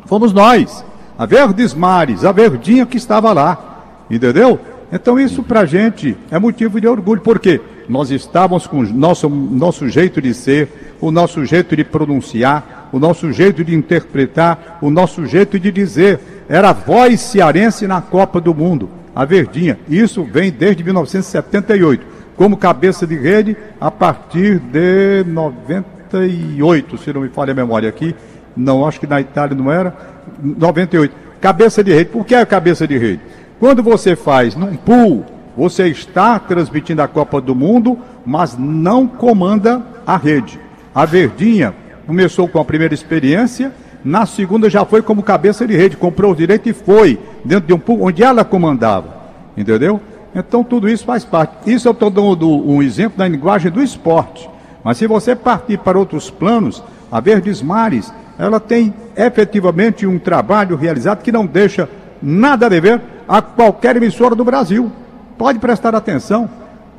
Fomos 0.07 0.33
nós, 0.33 0.83
a 1.15 1.27
Verdes 1.27 1.75
Mares, 1.75 2.25
a 2.25 2.31
Verdinha 2.31 2.87
que 2.87 2.97
estava 2.97 3.31
lá. 3.33 3.83
Entendeu? 4.09 4.59
Então 4.91 5.19
isso 5.19 5.43
para 5.43 5.59
a 5.59 5.65
gente 5.65 6.17
é 6.31 6.39
motivo 6.39 6.81
de 6.81 6.87
orgulho, 6.87 7.21
porque 7.21 7.61
nós 7.87 8.09
estávamos 8.09 8.65
com 8.65 8.79
o 8.79 8.83
nosso, 8.83 9.29
nosso 9.29 9.87
jeito 9.87 10.19
de 10.19 10.33
ser, 10.33 10.95
o 10.99 11.11
nosso 11.11 11.45
jeito 11.45 11.75
de 11.75 11.83
pronunciar, 11.83 12.89
o 12.91 12.97
nosso 12.97 13.31
jeito 13.31 13.63
de 13.63 13.75
interpretar, 13.75 14.79
o 14.81 14.89
nosso 14.89 15.23
jeito 15.27 15.59
de 15.59 15.71
dizer 15.71 16.40
era 16.51 16.73
voz 16.73 17.21
cearense 17.21 17.87
na 17.87 18.01
Copa 18.01 18.41
do 18.41 18.53
Mundo, 18.53 18.89
a 19.15 19.23
Verdinha. 19.23 19.79
Isso 19.87 20.21
vem 20.25 20.51
desde 20.51 20.83
1978, 20.83 22.05
como 22.35 22.57
cabeça 22.57 23.07
de 23.07 23.15
rede 23.15 23.55
a 23.79 23.89
partir 23.89 24.59
de 24.59 25.23
98, 25.27 26.97
se 26.97 27.13
não 27.13 27.21
me 27.21 27.29
falha 27.29 27.53
a 27.53 27.55
memória 27.55 27.87
aqui. 27.87 28.13
Não, 28.53 28.85
acho 28.85 28.99
que 28.99 29.07
na 29.07 29.21
Itália 29.21 29.55
não 29.55 29.71
era. 29.71 29.95
98. 30.43 31.15
Cabeça 31.39 31.81
de 31.81 31.93
rede. 31.93 32.09
Por 32.09 32.25
que 32.25 32.35
é 32.35 32.45
cabeça 32.45 32.85
de 32.85 32.97
rede? 32.97 33.21
Quando 33.57 33.81
você 33.81 34.13
faz 34.13 34.53
num 34.53 34.75
pool, 34.75 35.23
você 35.55 35.87
está 35.87 36.37
transmitindo 36.37 37.01
a 37.01 37.07
Copa 37.07 37.39
do 37.39 37.55
Mundo, 37.55 37.97
mas 38.25 38.57
não 38.57 39.07
comanda 39.07 39.81
a 40.05 40.17
rede. 40.17 40.59
A 40.93 41.05
Verdinha 41.05 41.73
começou 42.05 42.45
com 42.49 42.59
a 42.59 42.65
primeira 42.65 42.93
experiência 42.93 43.71
na 44.03 44.25
segunda 44.25 44.69
já 44.69 44.83
foi 44.83 45.01
como 45.01 45.21
cabeça 45.21 45.67
de 45.67 45.75
rede, 45.75 45.97
comprou 45.97 46.31
o 46.31 46.35
direito 46.35 46.67
e 46.69 46.73
foi 46.73 47.19
dentro 47.45 47.67
de 47.67 47.73
um 47.73 48.03
onde 48.03 48.23
ela 48.23 48.43
comandava. 48.43 49.21
Entendeu? 49.55 50.01
Então 50.33 50.63
tudo 50.63 50.89
isso 50.89 51.05
faz 51.05 51.23
parte. 51.23 51.71
Isso 51.71 51.87
eu 51.87 51.91
estou 51.91 52.09
dando 52.09 52.49
um 52.49 52.81
exemplo 52.81 53.17
da 53.17 53.27
linguagem 53.27 53.71
do 53.71 53.81
esporte. 53.81 54.49
Mas 54.83 54.97
se 54.97 55.05
você 55.05 55.35
partir 55.35 55.77
para 55.77 55.99
outros 55.99 56.29
planos, 56.29 56.83
a 57.11 57.19
Verdes 57.19 57.61
Mares, 57.61 58.11
ela 58.39 58.59
tem 58.59 58.93
efetivamente 59.15 60.07
um 60.07 60.17
trabalho 60.17 60.75
realizado 60.75 61.21
que 61.21 61.31
não 61.31 61.45
deixa 61.45 61.87
nada 62.21 62.65
a 62.65 62.69
dever 62.69 63.01
a 63.27 63.41
qualquer 63.41 63.95
emissora 63.95 64.33
do 64.33 64.43
Brasil. 64.43 64.91
Pode 65.37 65.59
prestar 65.59 65.93
atenção. 65.93 66.49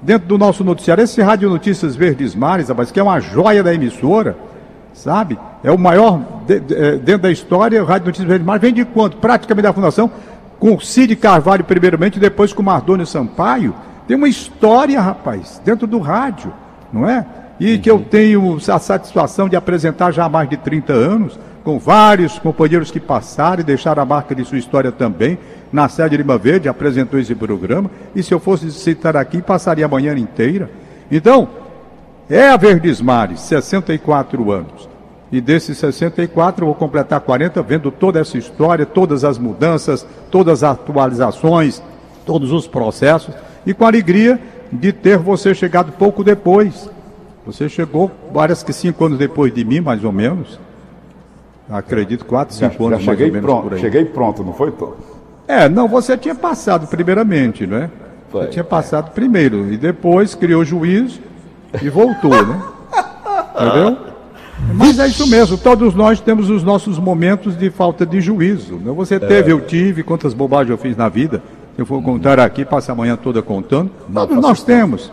Dentro 0.01 0.27
do 0.27 0.37
nosso 0.37 0.65
noticiário, 0.65 1.05
esse 1.05 1.23
Rádio 1.23 1.49
Notícias 1.49 1.95
Verdes 1.95 2.35
Mares, 2.35 2.69
rapaz, 2.69 2.91
que 2.91 2.99
é 2.99 3.03
uma 3.03 3.21
joia 3.21 3.63
da 3.63 3.73
emissora, 3.73 4.37
sabe? 4.93 5.39
É 5.65 5.71
o 5.71 5.79
maior 5.79 6.21
de, 6.47 6.61
de, 6.61 6.75
é, 6.75 6.97
dentro 6.97 7.23
da 7.23 7.31
história, 7.31 7.83
o 7.83 7.87
Rádio 7.87 8.07
Notícias 8.07 8.29
Verdes 8.29 8.47
Mar 8.47 8.59
vem 8.59 8.73
de 8.73 8.85
quanto? 8.85 9.17
Praticamente 9.19 9.63
da 9.63 9.73
fundação, 9.73 10.11
com 10.59 10.79
Cid 10.81 11.15
Carvalho 11.17 11.65
primeiramente, 11.65 12.19
depois 12.19 12.53
com 12.53 12.63
Mardônio 12.63 13.07
Sampaio. 13.07 13.75
Tem 14.07 14.17
uma 14.17 14.29
história, 14.29 15.01
rapaz, 15.01 15.61
dentro 15.65 15.87
do 15.87 15.99
rádio, 15.99 16.53
não 16.93 17.09
é? 17.09 17.25
E 17.61 17.75
uhum. 17.75 17.81
que 17.81 17.91
eu 17.91 18.01
tenho 18.01 18.57
a 18.57 18.79
satisfação 18.79 19.49
de 19.49 19.55
apresentar 19.55 20.11
já 20.11 20.25
há 20.25 20.29
mais 20.29 20.49
de 20.49 20.57
30 20.57 20.93
anos, 20.93 21.39
com 21.63 21.79
vários 21.79 22.39
companheiros 22.41 22.91
que 22.91 22.99
passaram 22.99 23.61
e 23.61 23.65
deixaram 23.65 24.03
a 24.03 24.07
marca 24.07 24.35
de 24.35 24.45
sua 24.45 24.59
história 24.59 24.91
também. 24.91 25.39
Na 25.73 25.89
sede 25.89 26.11
de 26.11 26.17
Lima 26.19 26.37
Verde 26.37 26.69
apresentou 26.69 27.21
esse 27.21 27.35
programa, 27.37 27.89
e 28.15 28.23
se 28.23 28.35
eu 28.35 28.41
fosse 28.41 28.71
citar 28.73 29.17
aqui, 29.17 29.41
passaria 29.41 29.87
a 29.87 29.89
manhã 29.89 30.17
inteira. 30.19 30.69
Então, 31.11 31.49
é 32.29 32.49
a 32.49 32.57
Verdes 32.57 33.01
Mares, 33.01 33.41
64 33.41 34.51
anos. 34.51 34.92
E 35.33 35.41
desses 35.41 35.79
64, 35.79 36.63
eu 36.63 36.67
vou 36.67 36.75
completar 36.75 37.19
40, 37.19 37.63
vendo 37.63 37.91
toda 37.91 38.21
essa 38.21 38.37
história, 38.37 38.85
todas 38.85 39.25
as 39.25 39.39
mudanças, 39.39 40.07
todas 40.31 40.63
as 40.63 40.73
atualizações, 40.73 41.83
todos 42.27 42.53
os 42.53 42.67
processos, 42.67 43.35
e 43.65 43.73
com 43.73 43.87
a 43.87 43.89
alegria 43.89 44.39
de 44.71 44.93
ter 44.93 45.17
você 45.17 45.55
chegado 45.55 45.91
pouco 45.93 46.23
depois. 46.23 46.91
Você 47.47 47.67
chegou, 47.67 48.11
parece 48.33 48.63
que 48.63 48.75
cinco 48.75 49.07
anos 49.07 49.19
depois 49.19 49.55
de 49.55 49.65
mim, 49.65 49.81
mais 49.81 50.05
ou 50.05 50.13
menos. 50.13 50.61
Acredito, 51.71 52.27
quatro, 52.27 52.55
cinco 52.55 52.75
já, 52.75 52.85
anos 52.85 53.03
já 53.03 53.13
cheguei 53.13 53.31
mais 53.31 53.43
ou 53.43 53.63
pronto. 53.63 53.79
Cheguei 53.79 54.05
pronto, 54.05 54.45
não 54.45 54.53
foi, 54.53 54.71
Tom? 54.73 54.95
É, 55.49 55.67
não, 55.67 55.89
você 55.89 56.17
tinha 56.19 56.35
passado 56.35 56.87
primeiramente, 56.87 57.67
não 57.67 57.79
é? 57.79 57.91
Foi. 58.31 58.43
Você 58.43 58.49
tinha 58.51 58.65
passado 58.65 59.13
primeiro 59.13 59.73
e 59.73 59.79
depois 59.79 60.35
criou 60.35 60.63
juízo 60.63 61.21
e 61.81 61.89
voltou, 61.89 62.47
né? 62.47 62.63
Entendeu? 63.57 64.12
Mas 64.75 64.99
é 64.99 65.07
isso 65.07 65.27
mesmo, 65.27 65.57
todos 65.57 65.95
nós 65.95 66.21
temos 66.21 66.49
os 66.51 66.63
nossos 66.63 66.99
momentos 66.99 67.57
de 67.57 67.71
falta 67.71 68.07
de 68.07 68.21
juízo. 68.21 68.77
Né? 68.77 68.93
Você 68.93 69.19
teve, 69.19 69.53
eu 69.53 69.61
tive, 69.61 70.03
quantas 70.03 70.35
bobagens 70.35 70.71
eu 70.71 70.79
fiz 70.79 70.97
na 70.97 71.09
vida. 71.09 71.43
Se 71.75 71.81
eu 71.81 71.87
for 71.87 72.03
contar 72.03 72.39
aqui, 72.39 72.65
passa 72.65 72.93
a 72.93 72.95
manhã 72.95 73.17
toda 73.17 73.41
contando. 73.43 73.91
Não, 74.09 74.27
Todos 74.27 74.43
nós 74.43 74.63
temos 74.63 75.11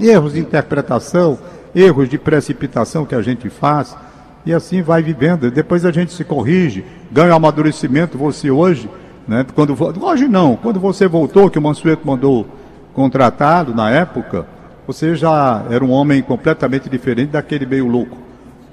erros 0.00 0.32
de 0.32 0.40
interpretação, 0.40 1.38
erros 1.74 2.08
de 2.08 2.18
precipitação 2.18 3.04
que 3.04 3.14
a 3.14 3.22
gente 3.22 3.48
faz, 3.48 3.96
e 4.44 4.52
assim 4.52 4.82
vai 4.82 5.02
vivendo. 5.02 5.50
Depois 5.50 5.84
a 5.84 5.92
gente 5.92 6.12
se 6.12 6.24
corrige, 6.24 6.84
ganha 7.12 7.34
amadurecimento. 7.34 8.18
Você 8.18 8.50
hoje, 8.50 8.88
né, 9.26 9.46
quando 9.54 9.76
hoje 10.02 10.26
não, 10.26 10.56
quando 10.56 10.80
você 10.80 11.06
voltou, 11.06 11.48
que 11.48 11.58
o 11.58 11.62
Mansueto 11.62 12.06
mandou 12.06 12.46
contratado 12.92 13.74
na 13.74 13.88
época, 13.90 14.46
você 14.86 15.14
já 15.14 15.64
era 15.70 15.84
um 15.84 15.90
homem 15.90 16.20
completamente 16.22 16.88
diferente 16.88 17.30
daquele 17.30 17.66
meio 17.66 17.86
louco 17.86 18.29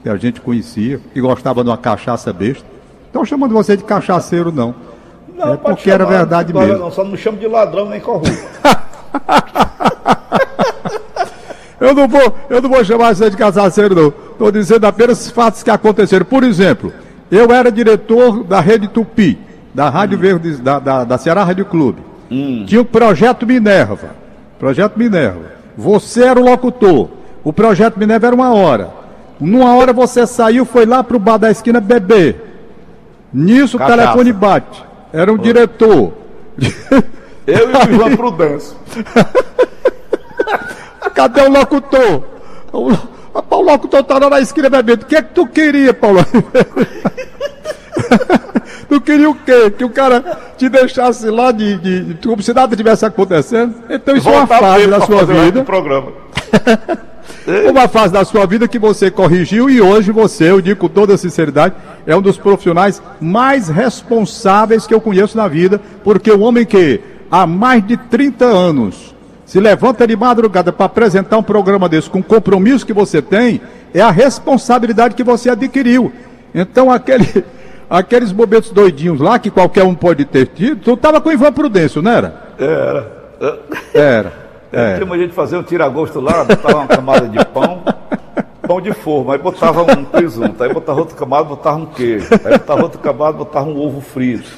que 0.08 0.10
a 0.10 0.16
gente 0.16 0.40
conhecia, 0.40 1.02
que 1.14 1.20
gostava 1.20 1.64
de 1.64 1.70
uma 1.70 1.78
cachaça 1.78 2.32
besta. 2.32 2.66
Estou 3.08 3.26
chamando 3.26 3.52
você 3.54 3.76
de 3.76 3.84
cachaceiro, 3.84 4.54
não. 4.54 4.74
é 5.38 5.42
pode 5.42 5.58
porque 5.58 5.92
era 5.92 6.06
chamar, 6.06 6.18
verdade 6.18 6.54
não, 6.54 6.62
mesmo. 6.62 6.78
Não, 6.78 6.92
só 6.92 7.04
não 7.04 7.12
me 7.12 7.18
chama 7.18 7.38
de 7.38 7.46
ladrão 7.48 7.90
nem 7.90 8.00
corrupto. 8.00 8.32
Eu 11.80 11.94
não 11.94 12.08
vou, 12.08 12.36
eu 12.50 12.60
não 12.60 12.70
vou 12.72 12.84
chamar 12.84 13.16
você 13.16 13.30
de 13.30 13.38
cachaceiro, 13.38 13.94
não. 13.94 14.08
Estou 14.08 14.52
dizendo 14.52 14.88
apenas 14.88 15.30
fatos 15.30 15.62
que 15.62 15.70
aconteceram. 15.70 16.26
Por 16.26 16.44
exemplo, 16.44 16.92
eu 17.30 17.52
era 17.52 17.72
diretor 17.72 18.44
da 18.44 18.60
Rede 18.60 18.88
Tupi, 18.88 19.38
da 19.76 19.88
Rádio 19.88 20.18
Verde, 20.18 20.58
da, 20.58 20.80
da, 20.80 21.04
da 21.04 21.20
Ceará 21.20 21.44
Rádio 21.44 21.66
Clube. 21.66 22.02
Tinha 22.66 22.82
o 22.82 22.86
Projeto 22.86 23.46
Minerva. 23.46 24.10
Projeto 24.58 24.98
Minerva. 24.98 25.52
Você 25.78 26.24
era 26.24 26.40
o 26.40 26.44
locutor. 26.44 27.10
O 27.44 27.54
Projeto 27.54 28.00
Minerva 28.00 28.26
era 28.26 28.36
uma 28.36 28.52
hora. 28.56 28.90
Numa 29.40 29.76
hora 29.76 29.94
você 29.94 30.26
saiu, 30.26 30.66
foi 30.66 30.86
lá 30.86 31.04
pro 31.04 31.20
bar 31.20 31.38
da 31.38 31.52
esquina 31.52 31.80
beber. 31.80 32.44
Nisso 33.34 33.78
o 33.78 33.80
Cachaça. 33.80 33.98
telefone 34.02 34.34
bate. 34.34 34.84
Era 35.14 35.32
um 35.32 35.38
diretor. 35.38 36.14
Eu 37.46 37.70
e 37.72 37.74
o 37.74 37.94
Ivan 37.94 38.16
Prudêncio. 38.16 38.76
Cadê 41.14 41.42
o 41.42 41.50
locutor? 41.52 42.24
O, 42.74 42.92
o 43.56 43.62
locutor 43.62 44.04
tá 44.04 44.18
lá 44.20 44.30
na 44.30 44.40
esquina 44.42 44.70
bebendo. 44.70 45.04
O 45.04 45.08
que 45.08 45.16
é 45.16 45.22
que 45.22 45.34
tu 45.34 45.48
queria, 45.48 45.94
Paulo? 45.94 46.26
tu 48.90 49.02
queria 49.02 49.30
o 49.30 49.36
quê? 49.36 49.72
Que 49.72 49.84
o 49.84 49.90
cara 49.90 50.24
te 50.58 50.70
deixasse 50.70 51.30
lá 51.30 51.52
de, 51.52 51.78
de, 51.78 52.14
de- 52.14 52.28
como 52.28 52.42
se 52.42 52.54
nada 52.54 52.76
tivesse 52.76 53.06
acontecendo? 53.06 53.76
Então 53.90 54.16
isso 54.16 54.30
é 54.30 54.32
uma 54.32 54.48
fase 54.48 54.88
da 54.88 55.02
sua 55.02 55.24
o 55.24 55.26
vida. 55.26 55.64
programa. 55.64 56.12
Uma 57.48 57.88
fase 57.88 58.12
da 58.12 58.26
sua 58.26 58.46
vida 58.46 58.68
que 58.68 58.78
você 58.78 59.10
corrigiu 59.10 59.70
e 59.70 59.80
hoje 59.80 60.12
você, 60.12 60.52
eu 60.52 60.60
digo 60.60 60.82
com 60.82 60.90
toda 60.90 61.16
sinceridade, 61.16 61.76
é 62.06 62.14
um 62.14 62.22
dos 62.22 62.38
profissionais 62.38 63.02
mais 63.22 63.70
responsáveis 63.70 64.86
que 64.86 64.94
eu 64.94 65.00
conheço 65.00 65.38
na 65.38 65.48
vida, 65.48 65.80
porque 66.04 66.30
o 66.30 66.42
homem 66.42 66.66
que 66.66 67.00
há 67.32 67.48
mais 67.48 67.88
de 67.88 67.96
30 67.96 68.44
anos 68.44 69.16
se 69.46 69.62
levanta 69.62 70.06
de 70.06 70.14
madrugada 70.14 70.74
para 70.74 70.88
apresentar 70.88 71.38
um 71.38 71.44
programa 71.44 71.88
desse 71.88 72.10
com 72.10 72.20
o 72.20 72.24
compromisso 72.24 72.86
que 72.86 72.92
você 72.92 73.22
tem, 73.22 73.62
é 73.94 74.02
a 74.02 74.12
responsabilidade 74.12 75.16
que 75.16 75.24
você 75.24 75.50
adquiriu. 75.50 76.12
Então 76.54 76.92
aquele, 76.92 77.46
aqueles 77.90 78.34
momentos 78.34 78.72
doidinhos 78.72 79.22
lá 79.22 79.40
que 79.40 79.50
qualquer 79.50 79.86
um 79.86 79.96
pode 79.96 80.26
ter 80.26 80.48
tido, 80.48 80.82
tu 80.82 80.94
estava 80.96 81.22
com 81.22 81.30
o 81.30 81.32
Ivan 81.32 81.54
Prudêncio, 81.54 82.02
não 82.02 82.12
era? 82.12 82.36
Era. 82.60 83.12
Era. 83.94 84.47
É. 84.72 84.96
Tinha 84.96 85.06
uma 85.06 85.18
gente 85.18 85.34
fazia 85.34 85.58
um 85.60 85.64
tira-gosto 85.64 86.20
lá, 86.20 86.44
botava 86.44 86.78
uma 86.78 86.88
camada 86.88 87.28
de 87.28 87.44
pão, 87.46 87.84
pão 88.62 88.82
de 88.82 88.92
forma, 88.94 89.34
aí 89.34 89.40
botava 89.40 89.84
um 89.84 90.04
presunto, 90.04 90.62
aí 90.64 90.74
botava 90.74 91.00
outra 91.00 91.16
camada, 91.16 91.44
botava 91.46 91.78
um 91.78 91.86
queijo, 91.86 92.28
aí 92.44 92.52
botava 92.58 92.84
outra 92.84 93.00
camada, 93.02 93.34
botava 93.38 93.68
um 93.70 93.80
ovo 93.80 94.02
frito. 94.02 94.50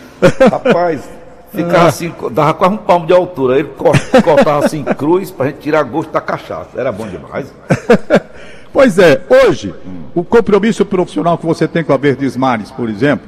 Rapaz, 0.52 1.08
ficava 1.54 1.88
assim, 1.88 2.12
dava 2.32 2.54
quase 2.56 2.74
um 2.74 2.78
palmo 2.78 3.06
de 3.06 3.14
altura, 3.14 3.54
aí 3.56 3.60
ele 3.62 3.70
cor- 3.70 3.98
cortava 4.24 4.66
assim 4.66 4.84
cruz 4.84 5.30
pra 5.32 5.46
gente 5.48 5.60
tirar 5.60 5.84
gosto 5.84 6.12
da 6.12 6.22
cachaça. 6.22 6.70
Era 6.76 6.92
bom 6.92 7.08
demais. 7.08 7.54
Pois 8.72 9.00
é, 9.00 9.20
hoje, 9.28 9.74
o 10.14 10.24
compromisso 10.24 10.86
profissional 10.86 11.40
que 11.40 11.46
você 11.46 11.68
tem 11.68 11.84
com 11.84 11.92
a 11.92 11.98
Verdes 11.98 12.38
Mares, 12.38 12.70
por 12.70 12.88
exemplo, 12.88 13.28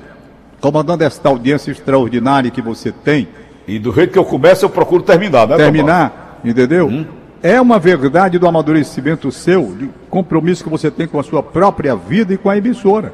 comandando 0.62 1.04
esta 1.04 1.30
audiência 1.30 1.72
extraordinária 1.72 2.52
que 2.52 2.62
você 2.62 2.92
tem, 2.92 3.28
E 3.68 3.80
do 3.80 3.92
jeito 3.92 4.14
que 4.14 4.20
eu 4.20 4.24
começo, 4.24 4.64
eu 4.66 4.70
procuro 4.70 5.02
terminar, 5.02 5.48
né? 5.48 5.56
Terminar, 5.58 6.21
entendeu? 6.44 7.06
É 7.44 7.60
uma 7.60 7.80
verdade 7.80 8.38
do 8.38 8.48
amadurecimento 8.48 9.32
seu, 9.32 9.76
de 9.76 9.90
compromisso 10.10 10.64
que 10.64 10.70
você 10.70 10.92
tem 10.92 11.08
com 11.08 11.20
a 11.20 11.24
sua 11.24 11.42
própria 11.42 11.96
vida 11.96 12.34
e 12.34 12.38
com 12.38 12.50
a 12.50 12.58
emissora. 12.58 13.12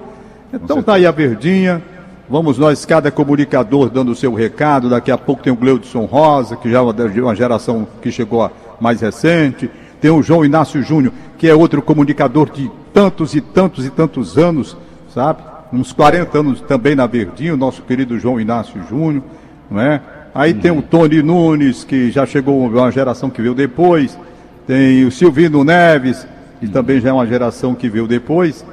Então 0.54 0.84
tá 0.84 0.96
aí 0.96 1.06
a 1.06 1.12
Verdinha, 1.12 1.82
vamos 2.30 2.58
nós, 2.58 2.86
cada 2.86 3.10
comunicador 3.10 3.90
dando 3.90 4.12
o 4.12 4.16
seu 4.16 4.34
recado, 4.34 4.90
daqui 4.90 5.12
a 5.12 5.18
pouco 5.18 5.44
tem 5.44 5.52
o 5.52 5.56
Gleudson 5.56 6.06
Rosa, 6.06 6.58
que 6.58 6.70
já 6.70 6.80
é 6.80 7.22
uma 7.22 7.36
geração 7.36 7.88
que 8.02 8.12
chegou 8.12 8.50
mais 8.80 9.02
recente, 9.02 9.70
tem 10.02 10.12
o 10.12 10.22
João 10.22 10.46
Inácio 10.46 10.82
Júnior, 10.84 11.14
que 11.38 11.48
é 11.48 11.56
outro 11.56 11.82
comunicador 11.82 12.50
de 12.52 12.70
tantos 12.94 13.34
e 13.34 13.42
tantos 13.42 13.86
e 13.86 13.90
tantos 13.90 14.38
anos, 14.38 14.76
sabe? 15.14 15.42
Uns 15.72 15.92
40 15.92 16.38
anos 16.38 16.62
também 16.62 16.96
na 16.96 17.08
Verdinha, 17.08 17.54
o 17.54 17.58
nosso 17.58 17.82
querido 17.82 18.20
João 18.20 18.40
Inácio 18.40 18.82
Júnior, 18.90 19.24
não 19.70 19.80
é? 19.80 20.02
Aí 20.34 20.54
tem 20.54 20.72
o 20.72 20.82
Tony 20.82 21.22
Nunes, 21.22 21.84
que 21.84 22.12
já 22.12 22.26
chegou 22.26 22.68
uma 22.68 22.92
geração 22.92 23.30
que 23.30 23.42
veio 23.42 23.56
depois. 23.56 24.18
Tem 24.66 25.06
o 25.06 25.12
Silvino 25.12 25.64
Neves, 25.64 26.28
que 26.60 26.68
também 26.68 27.00
já 27.00 27.10
é 27.10 27.14
uma 27.14 27.26
geração 27.26 27.74
que 27.74 27.90
veio 27.90 28.08
depois. 28.08 28.66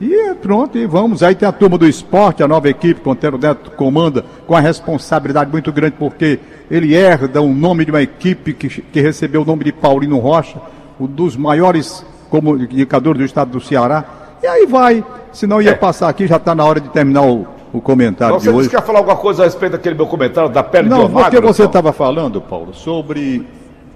E 0.00 0.12
é 0.12 0.34
pronto, 0.34 0.76
e 0.76 0.84
vamos. 0.84 1.22
Aí 1.22 1.34
tem 1.34 1.48
a 1.48 1.52
turma 1.52 1.78
do 1.78 1.86
esporte, 1.86 2.42
a 2.42 2.48
nova 2.48 2.68
equipe, 2.68 3.00
que 3.00 3.08
o 3.08 3.12
Antero 3.12 3.38
Neto 3.38 3.70
comanda, 3.72 4.24
com 4.46 4.56
a 4.56 4.60
responsabilidade 4.60 5.50
muito 5.50 5.70
grande, 5.70 5.94
porque 5.96 6.40
ele 6.68 6.94
herda 6.94 7.40
o 7.40 7.54
nome 7.54 7.84
de 7.84 7.92
uma 7.92 8.02
equipe 8.02 8.52
que, 8.52 8.68
que 8.68 9.00
recebeu 9.00 9.42
o 9.42 9.44
nome 9.44 9.62
de 9.62 9.72
Paulino 9.72 10.18
Rocha, 10.18 10.60
um 10.98 11.06
dos 11.06 11.36
maiores 11.36 12.04
comunicadores 12.28 13.18
do 13.20 13.24
estado 13.24 13.52
do 13.52 13.60
Ceará. 13.60 14.04
E 14.42 14.46
aí 14.46 14.66
vai. 14.66 15.04
Se 15.32 15.46
não 15.46 15.62
ia 15.62 15.76
passar 15.76 16.08
aqui, 16.08 16.26
já 16.26 16.36
está 16.36 16.52
na 16.52 16.64
hora 16.64 16.80
de 16.80 16.88
terminar 16.88 17.22
o, 17.22 17.46
o 17.72 17.80
comentário 17.80 18.34
Você 18.34 18.42
de 18.44 18.48
hoje. 18.50 18.58
disse 18.58 18.70
que 18.70 18.76
ia 18.76 18.82
falar 18.82 18.98
alguma 18.98 19.16
coisa 19.16 19.42
a 19.42 19.44
respeito 19.46 19.72
daquele 19.72 19.94
meu 19.94 20.06
comentário 20.06 20.50
da 20.50 20.62
pele 20.62 20.88
Não, 20.88 21.06
de 21.06 21.12
porque 21.12 21.36
Onagro? 21.36 21.52
você 21.54 21.64
estava 21.64 21.92
falando, 21.92 22.40
Paulo, 22.40 22.74
sobre 22.74 23.46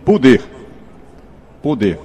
poder. 0.05 0.43
Poder. 1.63 1.99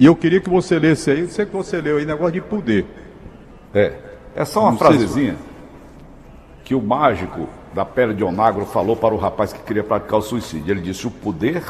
E 0.00 0.06
eu 0.06 0.16
queria 0.16 0.40
que 0.40 0.50
você 0.50 0.78
lesse 0.78 1.10
aí, 1.10 1.20
eu 1.20 1.28
sei 1.28 1.46
que 1.46 1.52
você 1.54 1.80
leu 1.80 1.98
aí, 1.98 2.04
negócio 2.04 2.32
de 2.32 2.40
poder. 2.40 2.84
É. 3.72 3.92
É 4.34 4.44
só 4.44 4.62
uma 4.62 4.72
Não 4.72 4.78
sei 4.78 4.86
se- 4.88 4.94
frasezinha 4.96 5.36
que 6.64 6.74
o 6.74 6.82
mágico 6.82 7.48
da 7.72 7.84
pele 7.84 8.14
de 8.14 8.24
Onagro 8.24 8.64
falou 8.66 8.96
para 8.96 9.14
o 9.14 9.18
rapaz 9.18 9.52
que 9.52 9.60
queria 9.60 9.84
praticar 9.84 10.18
o 10.18 10.22
suicídio. 10.22 10.72
Ele 10.72 10.80
disse: 10.80 11.06
O 11.06 11.10
poder 11.10 11.62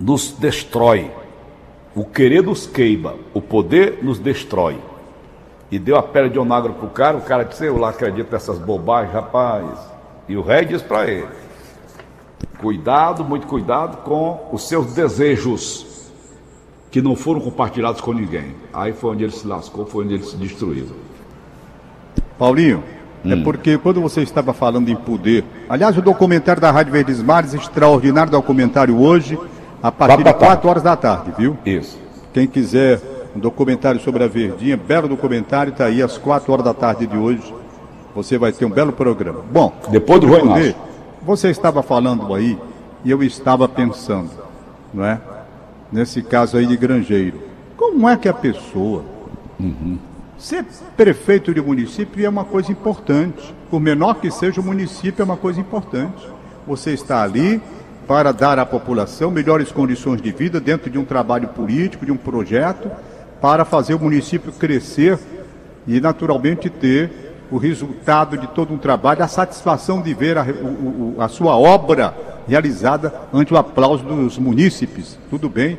nos 0.00 0.30
destrói. 0.32 1.10
O 1.94 2.04
querer 2.04 2.42
nos 2.42 2.66
queima. 2.66 3.14
O 3.34 3.40
poder 3.40 3.98
nos 4.02 4.18
destrói. 4.20 4.78
E 5.70 5.78
deu 5.78 5.96
a 5.96 6.02
pele 6.02 6.30
de 6.30 6.38
Onagro 6.38 6.72
pro 6.74 6.88
cara. 6.88 7.16
O 7.16 7.20
cara 7.20 7.44
disse: 7.44 7.66
Eu 7.66 7.76
lá 7.78 7.90
acredito 7.90 8.32
nessas 8.32 8.58
bobagens, 8.58 9.12
rapaz. 9.12 9.64
E 10.28 10.36
o 10.36 10.42
rei 10.42 10.64
disse 10.64 10.84
para 10.84 11.06
ele: 11.06 11.26
Cuidado, 12.60 13.24
muito 13.24 13.46
cuidado 13.46 13.98
com 13.98 14.48
os 14.52 14.66
seus 14.66 14.92
desejos 14.94 15.86
que 16.90 17.02
não 17.02 17.14
foram 17.14 17.40
compartilhados 17.40 18.00
com 18.00 18.12
ninguém. 18.12 18.54
Aí 18.72 18.92
foi 18.92 19.10
onde 19.12 19.24
ele 19.24 19.32
se 19.32 19.46
lascou, 19.46 19.84
foi 19.84 20.04
onde 20.04 20.14
ele 20.14 20.24
se 20.24 20.36
destruiu. 20.36 20.86
Paulinho, 22.38 22.82
é 23.24 23.34
Hum. 23.34 23.42
porque 23.42 23.76
quando 23.76 24.00
você 24.00 24.22
estava 24.22 24.54
falando 24.54 24.88
em 24.88 24.96
poder. 24.96 25.44
Aliás, 25.68 25.98
o 25.98 26.02
documentário 26.02 26.62
da 26.62 26.70
Rádio 26.70 26.92
Verdes 26.92 27.22
Mares, 27.22 27.52
extraordinário 27.52 28.30
documentário 28.30 28.98
hoje, 28.98 29.38
a 29.82 29.92
partir 29.92 30.18
de 30.18 30.22
Quatro 30.24 30.40
da 30.40 30.46
4 30.46 30.68
horas 30.70 30.82
da 30.82 30.96
tarde, 30.96 31.32
viu? 31.36 31.56
Isso. 31.66 31.98
Quem 32.32 32.46
quiser 32.46 33.00
um 33.34 33.40
documentário 33.40 34.00
sobre 34.00 34.24
a 34.24 34.28
Verdinha, 34.28 34.76
belo 34.76 35.08
documentário, 35.08 35.70
está 35.70 35.84
aí 35.84 36.02
às 36.02 36.18
4 36.18 36.52
horas 36.52 36.64
da 36.64 36.74
tarde 36.74 37.06
de 37.06 37.16
hoje. 37.16 37.54
Você 38.14 38.38
vai 38.38 38.52
ter 38.52 38.64
um 38.64 38.70
belo 38.70 38.92
programa. 38.92 39.40
Bom, 39.50 39.72
Depois 39.90 40.20
do 40.20 40.26
Rui 40.26 40.40
poder, 40.40 40.76
você 41.22 41.50
estava 41.50 41.82
falando 41.82 42.34
aí 42.34 42.58
e 43.04 43.10
eu 43.10 43.22
estava 43.22 43.68
pensando, 43.68 44.30
não 44.92 45.04
é? 45.04 45.20
Nesse 45.92 46.22
caso 46.22 46.56
aí 46.56 46.66
de 46.66 46.76
granjeiro. 46.76 47.38
Como 47.76 48.08
é 48.08 48.16
que 48.16 48.28
a 48.28 48.34
pessoa 48.34 49.04
Ser 50.38 50.64
prefeito 50.96 51.52
de 51.52 51.60
município 51.60 52.24
é 52.24 52.28
uma 52.28 52.44
coisa 52.44 52.70
importante. 52.70 53.52
Por 53.68 53.80
menor 53.80 54.14
que 54.14 54.30
seja 54.30 54.60
o 54.60 54.64
município, 54.64 55.20
é 55.20 55.24
uma 55.24 55.36
coisa 55.36 55.60
importante. 55.60 56.28
Você 56.64 56.92
está 56.92 57.24
ali 57.24 57.60
para 58.06 58.30
dar 58.32 58.56
à 58.58 58.64
população 58.64 59.32
melhores 59.32 59.72
condições 59.72 60.22
de 60.22 60.30
vida 60.30 60.60
dentro 60.60 60.88
de 60.88 60.96
um 60.96 61.04
trabalho 61.04 61.48
político, 61.48 62.06
de 62.06 62.12
um 62.12 62.16
projeto, 62.16 62.88
para 63.40 63.64
fazer 63.64 63.94
o 63.94 63.98
município 63.98 64.52
crescer 64.52 65.18
e, 65.86 66.00
naturalmente, 66.00 66.68
ter 66.68 67.28
o 67.50 67.56
resultado 67.56 68.36
de 68.36 68.46
todo 68.48 68.74
um 68.74 68.78
trabalho, 68.78 69.22
a 69.22 69.28
satisfação 69.28 70.02
de 70.02 70.12
ver 70.12 70.36
a, 70.36 70.42
o, 70.42 71.16
a 71.18 71.28
sua 71.28 71.56
obra 71.56 72.14
realizada 72.46 73.12
ante 73.32 73.54
o 73.54 73.56
aplauso 73.56 74.04
dos 74.04 74.38
munícipes. 74.38 75.18
Tudo 75.30 75.48
bem? 75.48 75.78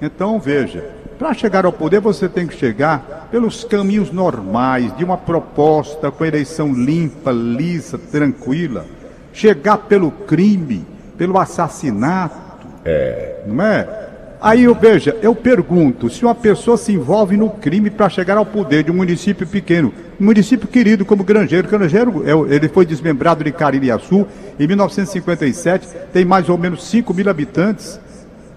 Então, 0.00 0.38
veja, 0.38 0.84
para 1.18 1.32
chegar 1.32 1.64
ao 1.64 1.72
poder 1.72 2.00
você 2.00 2.28
tem 2.28 2.46
que 2.46 2.54
chegar 2.54 3.28
pelos 3.30 3.64
caminhos 3.64 4.12
normais, 4.12 4.94
de 4.96 5.04
uma 5.04 5.16
proposta 5.16 6.10
com 6.10 6.24
eleição 6.24 6.72
limpa, 6.72 7.32
lisa, 7.32 7.98
tranquila. 7.98 8.84
Chegar 9.32 9.78
pelo 9.78 10.10
crime, 10.10 10.86
pelo 11.16 11.38
assassinato. 11.38 12.36
É. 12.84 13.42
Não 13.46 13.64
é? 13.64 14.06
Aí 14.40 14.64
eu 14.64 14.74
veja, 14.74 15.16
eu 15.22 15.34
pergunto, 15.34 16.10
se 16.10 16.22
uma 16.22 16.34
pessoa 16.34 16.76
se 16.76 16.92
envolve 16.92 17.36
no 17.36 17.48
crime 17.48 17.88
para 17.88 18.10
chegar 18.10 18.36
ao 18.36 18.44
poder 18.44 18.84
de 18.84 18.90
um 18.90 18.94
município 18.94 19.46
pequeno, 19.46 19.92
um 20.20 20.24
município 20.24 20.68
querido 20.68 21.06
como 21.06 21.24
Grangeiro, 21.24 21.66
Grangeiro 21.68 22.22
é 22.26 22.54
ele 22.54 22.68
foi 22.68 22.84
desmembrado 22.84 23.42
de 23.42 23.50
Caririaçu 23.50 24.26
em 24.60 24.66
1957, 24.66 25.88
tem 26.12 26.24
mais 26.24 26.50
ou 26.50 26.58
menos 26.58 26.84
5 26.84 27.14
mil 27.14 27.28
habitantes. 27.30 27.98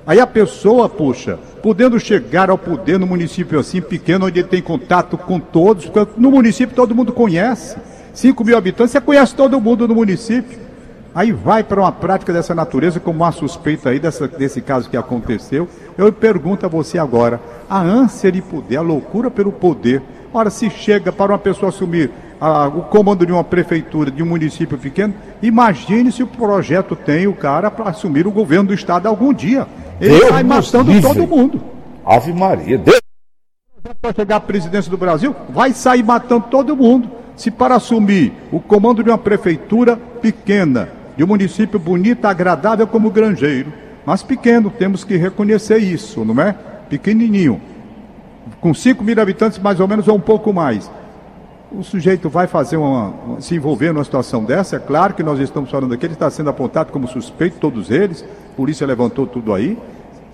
Aí 0.05 0.19
a 0.19 0.27
pessoa, 0.27 0.89
puxa, 0.89 1.39
podendo 1.61 1.97
chegar 1.99 2.49
ao 2.49 2.57
poder 2.57 2.99
no 2.99 3.07
município 3.07 3.57
assim 3.57 3.79
pequeno, 3.79 4.25
onde 4.25 4.39
ele 4.39 4.47
tem 4.49 4.61
contato 4.61 5.17
com 5.17 5.39
todos, 5.39 5.89
no 6.17 6.31
município 6.31 6.75
todo 6.75 6.95
mundo 6.95 7.13
conhece. 7.13 7.77
5 8.13 8.43
mil 8.43 8.57
habitantes, 8.57 8.91
você 8.91 8.99
conhece 8.99 9.33
todo 9.33 9.61
mundo 9.61 9.87
no 9.87 9.95
município. 9.95 10.68
Aí 11.13 11.31
vai 11.31 11.63
para 11.63 11.81
uma 11.81 11.91
prática 11.91 12.31
dessa 12.31 12.53
natureza, 12.53 12.99
como 12.99 13.23
uma 13.23 13.31
suspeita 13.31 13.89
aí 13.89 13.99
dessa, 13.99 14.27
desse 14.27 14.61
caso 14.61 14.89
que 14.89 14.97
aconteceu. 14.97 15.67
Eu 15.97 16.11
pergunto 16.13 16.65
a 16.65 16.69
você 16.69 16.99
agora: 16.99 17.41
a 17.69 17.79
ânsia 17.81 18.31
de 18.31 18.41
poder, 18.41 18.77
a 18.77 18.81
loucura 18.81 19.31
pelo 19.31 19.51
poder. 19.51 20.01
Ora, 20.31 20.49
se 20.51 20.69
chega 20.69 21.11
para 21.11 21.31
uma 21.31 21.39
pessoa 21.39 21.69
assumir 21.69 22.11
a, 22.39 22.67
o 22.67 22.83
comando 22.83 23.25
de 23.25 23.31
uma 23.31 23.43
prefeitura, 23.43 24.11
de 24.11 24.21
um 24.21 24.27
município 24.27 24.77
pequeno, 24.77 25.13
imagine 25.41 26.11
se 26.11 26.21
o 26.21 26.27
projeto 26.27 26.95
tem 26.95 27.27
o 27.27 27.33
cara 27.33 27.71
para 27.71 27.89
assumir 27.89 28.27
o 28.27 28.31
governo 28.31 28.67
do 28.67 28.73
estado 28.73 29.07
algum 29.07 29.33
dia. 29.33 29.67
Ele 29.99 30.19
Deus 30.19 30.29
vai 30.29 30.43
matando 30.43 30.91
livre. 30.91 31.07
todo 31.07 31.27
mundo. 31.27 31.61
Ave 32.05 32.31
Maria, 32.31 32.77
Deus. 32.77 33.01
Para 34.01 34.13
chegar 34.13 34.35
à 34.35 34.39
presidência 34.39 34.91
do 34.91 34.97
Brasil, 34.97 35.35
vai 35.49 35.73
sair 35.73 36.03
matando 36.03 36.45
todo 36.51 36.75
mundo. 36.75 37.09
Se 37.35 37.49
para 37.49 37.75
assumir 37.75 38.33
o 38.51 38.59
comando 38.59 39.03
de 39.03 39.09
uma 39.09 39.17
prefeitura 39.17 39.97
pequena, 39.97 40.98
de 41.19 41.23
um 41.25 41.27
município 41.27 41.77
bonito, 41.77 42.23
agradável 42.23 42.87
como 42.87 43.11
Grangeiro, 43.11 43.73
mas 44.05 44.23
pequeno, 44.23 44.71
temos 44.71 45.03
que 45.03 45.17
reconhecer 45.17 45.77
isso, 45.77 46.23
não 46.23 46.41
é? 46.41 46.55
Pequenininho, 46.89 47.59
com 48.61 48.73
5 48.73 49.03
mil 49.03 49.19
habitantes 49.21 49.59
mais 49.59 49.81
ou 49.81 49.87
menos 49.89 50.07
ou 50.07 50.15
um 50.15 50.21
pouco 50.21 50.53
mais. 50.53 50.89
O 51.73 51.83
sujeito 51.83 52.29
vai 52.29 52.47
fazer 52.47 52.77
uma, 52.77 53.13
se 53.41 53.53
envolver 53.53 53.91
numa 53.91 54.05
situação 54.05 54.45
dessa, 54.45 54.77
é 54.77 54.79
claro 54.79 55.13
que 55.13 55.21
nós 55.21 55.41
estamos 55.41 55.69
falando 55.69 55.93
aqui, 55.93 56.05
ele 56.05 56.13
está 56.13 56.29
sendo 56.29 56.51
apontado 56.51 56.89
como 56.89 57.05
suspeito, 57.05 57.57
todos 57.59 57.91
eles, 57.91 58.23
a 58.23 58.55
polícia 58.55 58.87
levantou 58.87 59.27
tudo 59.27 59.53
aí, 59.53 59.77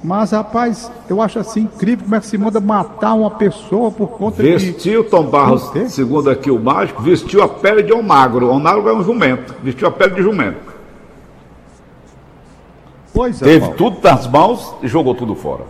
mas, 0.03 0.33
rapaz, 0.33 0.91
eu 1.09 1.19
acho 1.19 1.39
assim 1.39 1.61
incrível 1.61 2.03
como 2.03 2.15
é 2.15 2.19
que 2.19 2.27
se 2.27 2.37
manda 2.37 2.59
matar 2.59 3.15
uma 3.15 3.31
pessoa 3.31 3.89
por 3.89 4.09
conta 4.09 4.43
vestiu, 4.43 4.59
de. 4.59 4.73
Vestiu 4.73 5.03
Tom 5.05 5.23
Barros, 5.23 5.71
segundo 5.87 6.29
aqui 6.29 6.51
o 6.51 6.59
mágico, 6.59 7.01
vestiu 7.01 7.41
a 7.41 7.47
pele 7.47 7.81
de 7.81 7.91
um 7.91 8.03
magro. 8.03 8.51
O 8.51 8.59
magro 8.59 8.87
é 8.87 8.93
um 8.93 9.03
jumento. 9.03 9.55
Vestiu 9.63 9.87
a 9.87 9.91
pele 9.91 10.13
de 10.13 10.21
jumento. 10.21 10.74
Pois 13.15 13.41
é. 13.41 13.45
Teve 13.45 13.59
Paulo. 13.61 13.75
tudo 13.77 13.97
nas 14.03 14.27
mãos 14.27 14.75
e 14.83 14.87
jogou 14.89 15.15
tudo 15.15 15.33
fora. 15.35 15.63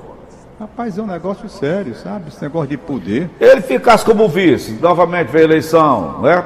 Rapaz, 0.59 0.97
é 0.97 1.01
um 1.01 1.05
negócio 1.05 1.47
sério, 1.47 1.93
sabe? 1.95 2.29
Esse 2.29 2.41
negócio 2.41 2.69
de 2.69 2.77
poder. 2.77 3.29
Ele 3.39 3.61
ficasse 3.61 4.03
como 4.03 4.27
vice, 4.27 4.79
novamente 4.81 5.27
veio 5.27 5.45
a 5.45 5.49
eleição, 5.49 6.21
né? 6.21 6.43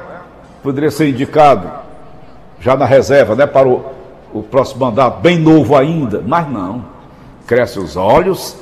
Poderia 0.62 0.90
ser 0.90 1.08
indicado 1.08 1.70
já 2.60 2.76
na 2.76 2.84
reserva, 2.84 3.34
né? 3.34 3.46
Para 3.46 3.66
o, 3.66 3.82
o 4.34 4.42
próximo 4.42 4.84
mandato, 4.84 5.20
bem 5.22 5.38
novo 5.38 5.74
ainda. 5.74 6.22
Mas 6.26 6.50
não. 6.50 6.84
Cresce 7.46 7.78
os 7.78 7.96
olhos, 7.96 8.56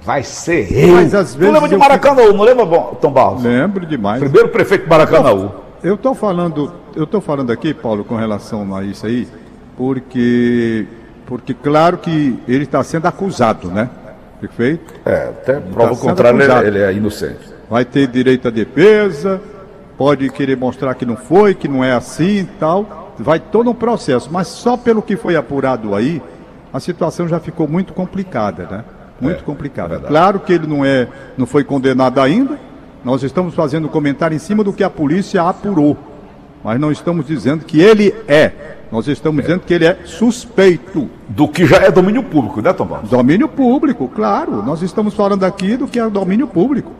vai 0.00 0.22
ser 0.22 0.72
eu. 0.72 0.94
Mas 0.94 1.14
às 1.14 1.34
vezes. 1.34 1.50
Tu 1.50 1.52
lembra 1.52 1.68
de 1.68 1.76
Maracanã, 1.76 2.22
fico... 2.22 2.32
não 2.32 2.44
lembra, 2.44 2.66
Tom 3.00 3.10
Barros? 3.10 3.42
Lembro 3.42 3.84
demais. 3.84 4.20
Primeiro 4.20 4.48
prefeito 4.48 4.84
de 4.84 4.88
Maracanã. 4.88 5.50
Eu 5.82 5.96
estou 5.96 6.14
falando, 6.14 6.72
eu 6.96 7.04
estou 7.04 7.20
falando 7.20 7.50
aqui, 7.50 7.74
Paulo, 7.74 8.04
com 8.04 8.16
relação 8.16 8.74
a 8.74 8.84
isso 8.84 9.04
aí, 9.04 9.28
porque 9.76 10.86
porque 11.32 11.54
claro 11.54 11.96
que 11.96 12.38
ele 12.46 12.64
está 12.64 12.84
sendo 12.84 13.06
acusado, 13.06 13.68
né? 13.68 13.88
Perfeito? 14.38 14.92
É, 15.02 15.30
até 15.30 15.58
prova 15.58 15.94
tá 15.94 16.00
contrário, 16.02 16.42
ele, 16.42 16.66
ele 16.66 16.78
é 16.78 16.92
inocente. 16.92 17.40
Vai 17.70 17.86
ter 17.86 18.06
direito 18.06 18.48
à 18.48 18.50
defesa, 18.50 19.40
pode 19.96 20.28
querer 20.28 20.58
mostrar 20.58 20.94
que 20.94 21.06
não 21.06 21.16
foi, 21.16 21.54
que 21.54 21.66
não 21.66 21.82
é 21.82 21.94
assim 21.94 22.40
e 22.40 22.44
tal. 22.60 23.14
Vai 23.18 23.40
todo 23.40 23.70
um 23.70 23.74
processo, 23.74 24.28
mas 24.30 24.46
só 24.46 24.76
pelo 24.76 25.00
que 25.00 25.16
foi 25.16 25.34
apurado 25.34 25.94
aí, 25.94 26.20
a 26.70 26.78
situação 26.78 27.26
já 27.26 27.40
ficou 27.40 27.66
muito 27.66 27.94
complicada, 27.94 28.68
né? 28.70 28.84
Muito 29.18 29.40
é, 29.40 29.42
complicada. 29.42 29.94
É 29.94 29.98
claro 30.00 30.38
que 30.38 30.52
ele 30.52 30.66
não 30.66 30.84
é, 30.84 31.08
não 31.38 31.46
foi 31.46 31.64
condenado 31.64 32.20
ainda. 32.20 32.58
Nós 33.02 33.22
estamos 33.22 33.54
fazendo 33.54 33.88
comentário 33.88 34.34
em 34.34 34.38
cima 34.38 34.62
do 34.62 34.70
que 34.70 34.84
a 34.84 34.90
polícia 34.90 35.42
apurou, 35.42 35.96
mas 36.62 36.78
não 36.78 36.92
estamos 36.92 37.26
dizendo 37.26 37.64
que 37.64 37.80
ele 37.80 38.14
é. 38.28 38.81
Nós 38.92 39.08
estamos 39.08 39.38
é. 39.38 39.42
dizendo 39.42 39.62
que 39.66 39.72
ele 39.72 39.86
é 39.86 40.00
suspeito. 40.04 41.08
Do 41.26 41.48
que 41.48 41.64
já 41.64 41.78
é 41.78 41.90
domínio 41.90 42.22
público, 42.22 42.60
né, 42.60 42.74
Tom 42.74 42.84
Barros? 42.84 43.08
Domínio 43.08 43.48
público, 43.48 44.06
claro. 44.14 44.62
Nós 44.62 44.82
estamos 44.82 45.14
falando 45.14 45.44
aqui 45.44 45.78
do 45.78 45.88
que 45.88 45.98
é 45.98 46.10
domínio 46.10 46.46
público. 46.46 46.92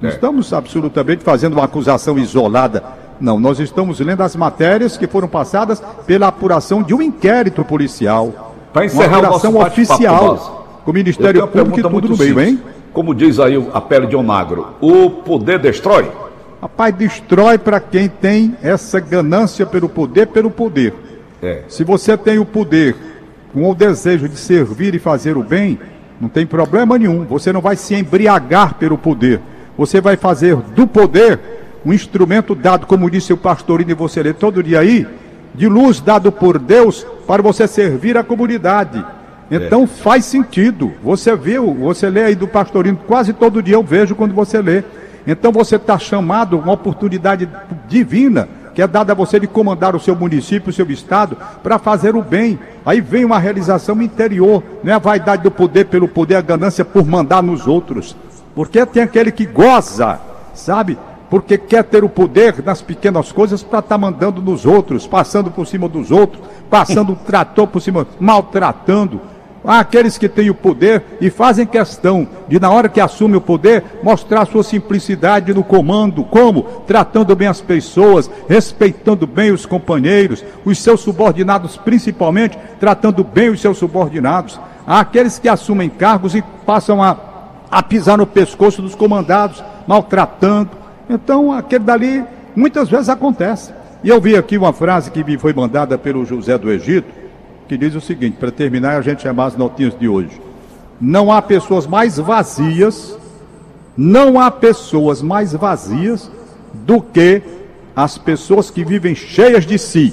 Não 0.00 0.08
é. 0.08 0.12
estamos 0.12 0.52
absolutamente 0.52 1.24
fazendo 1.24 1.54
uma 1.54 1.64
acusação 1.64 2.16
isolada. 2.16 2.84
Não, 3.20 3.40
nós 3.40 3.58
estamos 3.58 3.98
lendo 3.98 4.22
as 4.22 4.36
matérias 4.36 4.96
que 4.96 5.08
foram 5.08 5.26
passadas 5.26 5.82
pela 6.06 6.28
apuração 6.28 6.84
de 6.84 6.94
um 6.94 7.02
inquérito 7.02 7.64
policial. 7.64 8.54
Para 8.72 8.84
encerrar 8.84 9.18
uma 9.18 9.26
apuração 9.26 9.58
oficial. 9.58 10.80
Com 10.84 10.92
o 10.92 10.94
Ministério 10.94 11.46
Público 11.48 11.80
e 11.80 11.82
tudo 11.82 12.08
no 12.10 12.16
meio, 12.16 12.40
hein? 12.40 12.62
Como 12.92 13.12
diz 13.12 13.40
aí 13.40 13.56
a 13.74 13.80
pele 13.80 14.06
de 14.06 14.14
Onagro, 14.14 14.68
o 14.80 15.10
poder 15.10 15.58
destrói? 15.58 16.10
Rapaz, 16.62 16.94
destrói 16.94 17.58
para 17.58 17.80
quem 17.80 18.08
tem 18.08 18.56
essa 18.62 19.00
ganância 19.00 19.66
pelo 19.66 19.88
poder, 19.88 20.28
pelo 20.28 20.50
poder. 20.50 21.09
É. 21.42 21.62
Se 21.68 21.84
você 21.84 22.16
tem 22.16 22.38
o 22.38 22.44
poder 22.44 22.94
com 23.52 23.68
o 23.68 23.74
desejo 23.74 24.28
de 24.28 24.36
servir 24.36 24.94
e 24.94 24.98
fazer 24.98 25.36
o 25.36 25.42
bem, 25.42 25.78
não 26.20 26.28
tem 26.28 26.46
problema 26.46 26.98
nenhum. 26.98 27.24
Você 27.24 27.52
não 27.52 27.60
vai 27.60 27.76
se 27.76 27.94
embriagar 27.94 28.74
pelo 28.74 28.98
poder. 28.98 29.40
Você 29.76 30.00
vai 30.00 30.16
fazer 30.16 30.56
do 30.56 30.86
poder 30.86 31.40
um 31.84 31.92
instrumento 31.92 32.54
dado, 32.54 32.86
como 32.86 33.10
disse 33.10 33.32
o 33.32 33.38
pastorino 33.38 33.90
e 33.90 33.94
você 33.94 34.22
lê 34.22 34.34
todo 34.34 34.62
dia 34.62 34.80
aí, 34.80 35.06
de 35.54 35.66
luz 35.66 36.00
dado 36.00 36.30
por 36.30 36.58
Deus 36.58 37.06
para 37.26 37.42
você 37.42 37.66
servir 37.66 38.18
a 38.18 38.22
comunidade. 38.22 39.02
Então 39.50 39.84
é. 39.84 39.86
faz 39.86 40.26
sentido. 40.26 40.92
Você 41.02 41.34
viu, 41.34 41.74
você 41.74 42.10
lê 42.10 42.24
aí 42.24 42.34
do 42.34 42.46
pastorino 42.46 42.98
quase 43.06 43.32
todo 43.32 43.62
dia 43.62 43.74
eu 43.74 43.82
vejo 43.82 44.14
quando 44.14 44.34
você 44.34 44.60
lê. 44.60 44.84
Então 45.26 45.50
você 45.50 45.76
está 45.76 45.98
chamado 45.98 46.58
uma 46.58 46.72
oportunidade 46.72 47.48
divina 47.88 48.48
que 48.80 48.84
é 48.84 48.88
dada 48.88 49.12
a 49.12 49.14
você 49.14 49.38
de 49.38 49.46
comandar 49.46 49.94
o 49.94 50.00
seu 50.00 50.16
município, 50.16 50.70
o 50.70 50.72
seu 50.72 50.90
estado, 50.90 51.36
para 51.62 51.78
fazer 51.78 52.16
o 52.16 52.22
bem. 52.22 52.58
Aí 52.86 52.98
vem 52.98 53.26
uma 53.26 53.38
realização 53.38 54.00
interior, 54.00 54.62
não 54.82 54.90
é 54.90 54.96
a 54.96 54.98
vaidade 54.98 55.42
do 55.42 55.50
poder 55.50 55.84
pelo 55.84 56.08
poder, 56.08 56.36
a 56.36 56.40
ganância 56.40 56.82
por 56.82 57.06
mandar 57.06 57.42
nos 57.42 57.66
outros. 57.66 58.16
Porque 58.54 58.86
tem 58.86 59.02
aquele 59.02 59.30
que 59.30 59.44
goza, 59.44 60.18
sabe? 60.54 60.98
Porque 61.28 61.58
quer 61.58 61.84
ter 61.84 62.02
o 62.02 62.08
poder 62.08 62.64
nas 62.64 62.80
pequenas 62.80 63.30
coisas 63.30 63.62
para 63.62 63.80
estar 63.80 63.96
tá 63.96 63.98
mandando 63.98 64.40
nos 64.40 64.64
outros, 64.64 65.06
passando 65.06 65.50
por 65.50 65.66
cima 65.66 65.86
dos 65.86 66.10
outros, 66.10 66.42
passando 66.70 67.12
o 67.12 67.16
trator 67.16 67.66
por 67.66 67.82
cima, 67.82 68.06
maltratando. 68.18 69.20
Aqueles 69.62 70.16
que 70.16 70.28
têm 70.28 70.48
o 70.48 70.54
poder 70.54 71.02
e 71.20 71.28
fazem 71.28 71.66
questão 71.66 72.26
de, 72.48 72.58
na 72.58 72.70
hora 72.70 72.88
que 72.88 73.00
assume 73.00 73.36
o 73.36 73.40
poder, 73.40 73.84
mostrar 74.02 74.46
sua 74.46 74.62
simplicidade 74.62 75.52
no 75.52 75.62
comando. 75.62 76.24
Como? 76.24 76.62
Tratando 76.86 77.36
bem 77.36 77.46
as 77.46 77.60
pessoas, 77.60 78.30
respeitando 78.48 79.26
bem 79.26 79.52
os 79.52 79.66
companheiros, 79.66 80.42
os 80.64 80.78
seus 80.78 81.00
subordinados, 81.00 81.76
principalmente, 81.76 82.58
tratando 82.78 83.22
bem 83.22 83.50
os 83.50 83.60
seus 83.60 83.76
subordinados. 83.76 84.58
Aqueles 84.86 85.38
que 85.38 85.48
assumem 85.48 85.90
cargos 85.90 86.34
e 86.34 86.42
passam 86.64 87.02
a, 87.02 87.16
a 87.70 87.82
pisar 87.82 88.16
no 88.16 88.26
pescoço 88.26 88.80
dos 88.80 88.94
comandados, 88.94 89.62
maltratando. 89.86 90.70
Então, 91.08 91.52
aquele 91.52 91.84
dali, 91.84 92.24
muitas 92.56 92.88
vezes 92.88 93.10
acontece. 93.10 93.74
E 94.02 94.08
eu 94.08 94.18
vi 94.18 94.34
aqui 94.34 94.56
uma 94.56 94.72
frase 94.72 95.10
que 95.10 95.22
me 95.22 95.36
foi 95.36 95.52
mandada 95.52 95.98
pelo 95.98 96.24
José 96.24 96.56
do 96.56 96.70
Egito 96.70 97.19
que 97.70 97.78
diz 97.78 97.94
o 97.94 98.00
seguinte, 98.00 98.36
para 98.36 98.50
terminar 98.50 98.96
a 98.96 99.00
gente 99.00 99.22
chamar 99.22 99.44
as 99.44 99.56
notinhas 99.56 99.96
de 99.96 100.08
hoje. 100.08 100.40
Não 101.00 101.30
há 101.30 101.40
pessoas 101.40 101.86
mais 101.86 102.18
vazias 102.18 103.16
Não 103.96 104.40
há 104.40 104.50
pessoas 104.50 105.22
mais 105.22 105.52
vazias 105.52 106.28
do 106.74 107.00
que 107.00 107.40
as 107.94 108.18
pessoas 108.18 108.70
que 108.70 108.84
vivem 108.84 109.14
cheias 109.14 109.64
de 109.64 109.78
si. 109.78 110.12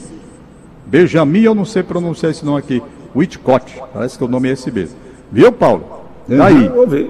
Benjamin, 0.86 1.42
eu 1.42 1.56
não 1.56 1.66
sei 1.66 1.82
pronunciar 1.82 2.32
esse 2.32 2.46
nome 2.46 2.60
aqui. 2.60 2.84
Whitcott, 3.16 3.82
parece 3.92 4.20
que 4.20 4.24
o 4.24 4.28
nome 4.28 4.50
é 4.50 4.52
esse 4.52 4.70
mesmo. 4.70 4.96
Viu, 5.32 5.52
Paulo? 5.52 5.84
Daí, 6.28 6.70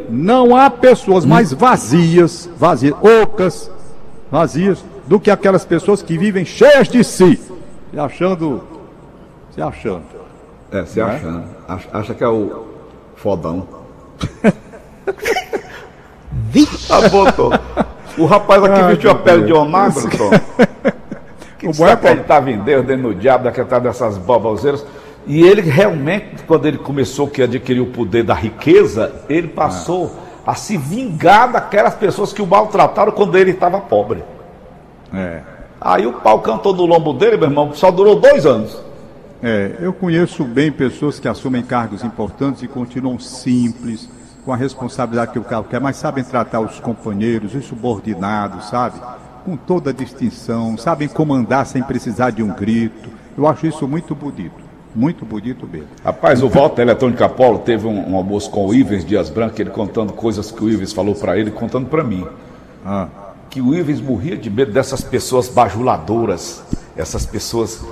não 0.10 0.56
há 0.56 0.70
pessoas 0.70 1.26
mais 1.26 1.52
vazias, 1.52 2.50
vazias, 2.58 2.96
ocas, 3.02 3.70
vazias, 4.32 4.82
do 5.08 5.20
que 5.20 5.30
aquelas 5.30 5.66
pessoas 5.66 6.02
que 6.02 6.18
vivem 6.18 6.46
cheias 6.46 6.88
de 6.88 7.04
si, 7.04 7.38
se 7.92 8.00
achando, 8.00 8.64
se 9.54 9.62
achando. 9.62 10.18
É, 10.72 10.86
se 10.86 11.00
né? 11.00 11.06
achando. 11.06 11.44
Acha, 11.68 11.90
acha 11.94 12.14
que 12.14 12.24
é 12.24 12.28
o 12.28 12.66
fodão. 13.16 13.68
Vixe! 16.32 16.92
Ah, 16.92 17.10
botou. 17.10 17.52
O 18.18 18.26
rapaz 18.26 18.64
aqui 18.64 18.84
vestiu 18.84 19.12
a 19.12 19.16
pele 19.16 19.46
de 19.46 19.54
onagro, 19.54 20.10
Tom. 20.18 20.32
Que 21.58 21.68
o 21.68 21.74
bom 21.74 21.88
é 21.88 21.94
acreditava 21.94 22.52
em 22.52 22.60
Deus, 22.60 22.86
dentro 22.86 23.10
do 23.10 23.16
diabo, 23.16 23.48
acreditar 23.48 23.80
dessas 23.80 24.16
baboseiras. 24.16 24.86
E 25.26 25.42
ele 25.42 25.62
realmente, 25.62 26.44
quando 26.46 26.68
ele 26.68 26.78
começou 26.78 27.28
que 27.28 27.42
adquirir 27.42 27.82
o 27.82 27.88
poder 27.88 28.24
da 28.24 28.36
riqueza, 28.36 29.12
ele 29.28 29.48
passou 29.48 30.16
a 30.46 30.54
se 30.54 30.78
vingar 30.78 31.52
daquelas 31.52 31.96
pessoas 31.96 32.32
que 32.32 32.44
o 32.44 32.48
maltrataram 32.48 33.12
quando 33.12 33.36
ele 33.38 33.52
estava 33.52 33.82
pobre. 33.82 34.24
É. 35.14 35.42
Aí 35.82 36.06
o 36.06 36.14
pau 36.14 36.40
cantou 36.40 36.76
no 36.76 36.86
lombo 36.86 37.12
dele, 37.14 37.38
meu 37.38 37.50
irmão, 37.50 37.74
só 37.74 37.90
durou 37.90 38.20
dois 38.20 38.46
anos. 38.46 38.80
É, 39.42 39.76
eu 39.80 39.94
conheço 39.94 40.44
bem 40.44 40.72
pessoas 40.72 41.20
que 41.20 41.28
assumem 41.28 41.64
cargos 41.64 42.04
importantes 42.04 42.64
e 42.64 42.68
continuam 42.68 43.20
simples, 43.20 44.10
com 44.44 44.54
a 44.54 44.56
responsabilidade 44.56 45.34
que 45.34 45.40
o 45.40 45.44
cargo 45.44 45.68
quer, 45.68 45.82
mas 45.82 45.98
sabem 45.98 46.24
tratar 46.24 46.62
os 46.62 46.80
companheiros, 46.80 47.54
os 47.54 47.66
subordinados, 47.66 48.70
sabe? 48.70 49.00
Com 49.44 49.58
toda 49.58 49.90
a 49.90 49.94
distinção, 49.94 50.78
sabem 50.78 51.08
comandar 51.08 51.66
sem 51.66 51.84
precisar 51.84 52.32
de 52.32 52.42
um 52.42 52.54
grito. 52.54 53.10
Eu 53.38 53.46
acho 53.46 53.68
isso 53.68 53.88
muito 53.88 54.16
bonito. 54.16 54.66
Muito 54.96 55.26
bonito 55.26 55.68
mesmo. 55.68 55.90
Rapaz, 56.04 56.42
o 56.42 56.50
Walter 56.50 56.82
Eletrônica 56.82 57.26
Apolo 57.26 57.60
teve 57.60 57.86
um, 57.86 58.14
um, 58.14 58.16
almoço 58.16 58.50
com 58.50 58.66
o 58.66 58.74
Ives 58.74 59.06
Dias 59.06 59.30
Branco, 59.30 59.62
ele 59.62 59.70
contando 59.70 60.12
coisas 60.14 60.50
que 60.50 60.64
o 60.64 60.70
Ives 60.70 60.92
falou 60.92 61.14
para 61.14 61.38
ele, 61.38 61.52
contando 61.52 61.88
para 61.88 62.04
mim. 62.04 62.26
Ah. 62.86 63.08
Que 63.50 63.62
o 63.62 63.76
Ives 63.76 64.02
morria 64.02 64.36
de 64.36 64.50
medo 64.50 64.72
dessas 64.72 65.02
pessoas 65.02 65.50
bajuladoras, 65.50 66.64
essas 66.96 67.26
pessoas 67.26 67.86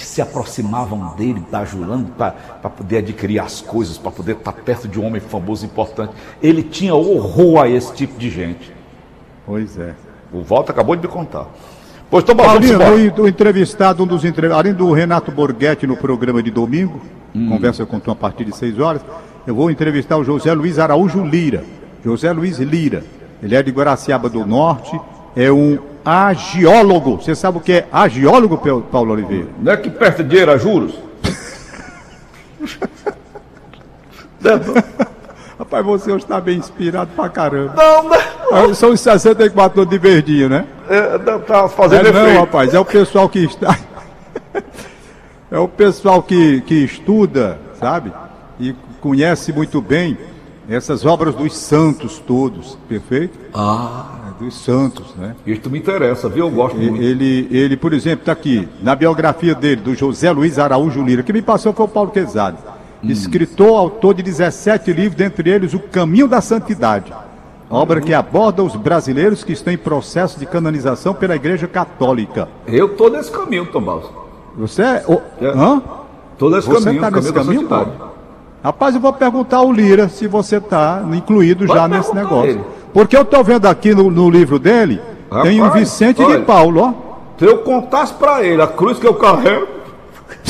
que 0.00 0.06
se 0.06 0.22
aproximavam 0.22 1.14
dele, 1.14 1.42
bajulando 1.52 2.10
para 2.12 2.32
poder 2.70 2.98
adquirir 2.98 3.38
as 3.38 3.60
coisas, 3.60 3.98
para 3.98 4.10
poder 4.10 4.32
estar 4.32 4.52
tá 4.52 4.62
perto 4.62 4.88
de 4.88 4.98
um 4.98 5.04
homem 5.04 5.20
famoso 5.20 5.62
e 5.62 5.68
importante. 5.68 6.14
Ele 6.42 6.62
tinha 6.62 6.94
horror 6.94 7.60
a 7.60 7.68
esse 7.68 7.92
tipo 7.92 8.18
de 8.18 8.30
gente. 8.30 8.72
Pois 9.44 9.78
é. 9.78 9.94
O 10.32 10.42
Walter 10.42 10.72
acabou 10.72 10.96
de 10.96 11.02
me 11.02 11.08
contar. 11.08 11.48
Pois 12.08 12.22
estou 12.22 12.34
Paulinho, 12.34 12.78
o 13.18 13.28
entrevistado, 13.28 14.02
um 14.02 14.06
dos 14.06 14.24
entrevistados, 14.24 14.58
além 14.58 14.72
do 14.72 14.90
Renato 14.90 15.30
Borghetti 15.30 15.86
no 15.86 15.98
programa 15.98 16.42
de 16.42 16.50
domingo, 16.50 16.98
hum. 17.34 17.50
conversa 17.50 17.84
com 17.84 18.00
tu 18.00 18.10
a 18.10 18.16
partir 18.16 18.46
de 18.46 18.56
6 18.56 18.80
horas, 18.80 19.02
eu 19.46 19.54
vou 19.54 19.70
entrevistar 19.70 20.16
o 20.16 20.24
José 20.24 20.52
Luiz 20.54 20.78
Araújo 20.78 21.22
Lira. 21.22 21.62
José 22.02 22.32
Luiz 22.32 22.58
Lira. 22.58 23.04
Ele 23.42 23.54
é 23.54 23.62
de 23.62 23.70
Guaraciaba 23.70 24.30
do 24.30 24.46
Norte, 24.46 24.98
é 25.36 25.52
um 25.52 25.89
agiólogo. 26.04 27.16
Você 27.16 27.34
sabe 27.34 27.58
o 27.58 27.60
que 27.60 27.72
é 27.72 27.88
agiólogo, 27.92 28.58
Paulo 28.90 29.12
Oliveira? 29.12 29.48
Não 29.58 29.72
é 29.72 29.76
que 29.76 29.90
presta 29.90 30.22
dinheiro 30.24 30.52
a 30.52 30.56
juros? 30.56 30.94
Rapaz, 35.58 35.84
você 35.84 36.10
hoje 36.10 36.24
está 36.24 36.40
bem 36.40 36.56
inspirado 36.58 37.10
pra 37.14 37.28
caramba. 37.28 37.74
Não, 37.76 38.02
não. 38.04 38.16
Ah, 38.50 38.74
são 38.74 38.90
os 38.90 39.00
64 39.00 39.84
de 39.86 39.98
verdinho, 39.98 40.48
né? 40.48 40.66
É, 40.88 41.18
tá 41.38 41.68
fazendo 41.68 42.08
é, 42.08 42.12
Não, 42.12 42.40
rapaz, 42.40 42.72
é 42.74 42.80
o 42.80 42.84
pessoal 42.84 43.28
que 43.28 43.40
está. 43.44 43.78
é 45.50 45.58
o 45.58 45.68
pessoal 45.68 46.22
que, 46.22 46.62
que 46.62 46.74
estuda, 46.84 47.58
sabe? 47.78 48.12
E 48.58 48.74
conhece 49.00 49.52
muito 49.52 49.80
bem 49.80 50.16
essas 50.68 51.04
obras 51.04 51.34
dos 51.34 51.56
santos 51.56 52.18
todos, 52.18 52.78
perfeito? 52.88 53.38
Ah 53.54 54.19
dos 54.40 54.54
santos, 54.54 55.14
né? 55.16 55.36
Isso 55.46 55.68
me 55.68 55.78
interessa, 55.78 56.28
viu? 56.28 56.46
Eu 56.46 56.50
gosto 56.50 56.76
muito. 56.76 57.02
Ele, 57.02 57.46
ele 57.50 57.76
por 57.76 57.92
exemplo, 57.92 58.20
está 58.20 58.32
aqui, 58.32 58.66
na 58.82 58.94
biografia 58.94 59.54
dele, 59.54 59.82
do 59.82 59.94
José 59.94 60.30
Luiz 60.32 60.58
Araújo 60.58 61.02
Lira, 61.02 61.22
que 61.22 61.32
me 61.32 61.42
passou 61.42 61.72
foi 61.74 61.84
o 61.84 61.88
Paulo 61.88 62.10
Quezado. 62.10 62.56
Hum. 63.04 63.10
Escritor, 63.10 63.78
autor 63.78 64.14
de 64.14 64.22
17 64.22 64.92
livros, 64.92 65.14
dentre 65.14 65.50
eles 65.50 65.74
O 65.74 65.78
Caminho 65.78 66.26
da 66.26 66.40
Santidade. 66.40 67.12
Obra 67.68 68.00
que 68.00 68.12
aborda 68.12 68.64
os 68.64 68.74
brasileiros 68.74 69.44
que 69.44 69.52
estão 69.52 69.72
em 69.72 69.78
processo 69.78 70.40
de 70.40 70.46
canonização 70.46 71.14
pela 71.14 71.36
Igreja 71.36 71.68
Católica. 71.68 72.48
Eu 72.66 72.86
estou 72.86 73.08
nesse 73.08 73.30
caminho, 73.30 73.64
Tomás. 73.66 74.04
Você 74.56 74.82
é. 74.82 75.04
O... 75.06 75.20
é. 75.40 75.46
Hã? 75.46 75.80
Tô 76.36 76.50
nesse 76.50 76.66
você 76.66 76.86
caminho, 76.86 77.00
tá 77.00 77.10
nesse 77.12 77.32
caminho, 77.32 77.68
caminho 77.68 78.10
Rapaz, 78.62 78.94
eu 78.94 79.00
vou 79.00 79.12
perguntar 79.12 79.58
ao 79.58 79.72
Lira 79.72 80.08
se 80.08 80.26
você 80.26 80.56
está 80.56 81.02
incluído 81.14 81.64
Pode 81.64 81.78
já 81.78 81.86
nesse 81.86 82.12
negócio. 82.14 82.50
Ele. 82.50 82.79
Porque 82.92 83.16
eu 83.16 83.22
estou 83.22 83.42
vendo 83.44 83.66
aqui 83.66 83.94
no, 83.94 84.10
no, 84.10 84.28
livro 84.28 84.58
dele, 84.58 85.00
Rapaz, 85.30 85.48
tem 85.48 85.62
o 85.62 85.70
Vicente 85.70 86.22
olha, 86.22 86.38
de 86.38 86.44
Paulo, 86.44 86.80
ó. 86.80 87.10
Se 87.38 87.44
eu 87.44 87.58
contasse 87.58 88.12
para 88.14 88.44
ele 88.44 88.60
a 88.60 88.66
cruz 88.66 88.98
que 88.98 89.06
eu 89.06 89.14
carrego. 89.14 89.66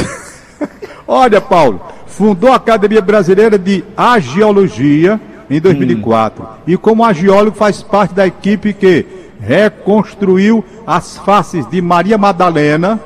olha, 1.06 1.40
Paulo, 1.40 1.80
fundou 2.06 2.52
a 2.52 2.56
Academia 2.56 3.00
Brasileira 3.00 3.58
de 3.58 3.84
Agiologia 3.96 5.20
em 5.48 5.60
2004. 5.60 6.42
Hum. 6.42 6.46
E 6.66 6.76
como 6.76 7.04
agiólogo 7.04 7.56
faz 7.56 7.82
parte 7.82 8.14
da 8.14 8.26
equipe 8.26 8.72
que 8.72 9.06
reconstruiu 9.40 10.64
as 10.86 11.16
faces 11.18 11.66
de 11.68 11.80
Maria 11.80 12.18
Madalena, 12.18 13.00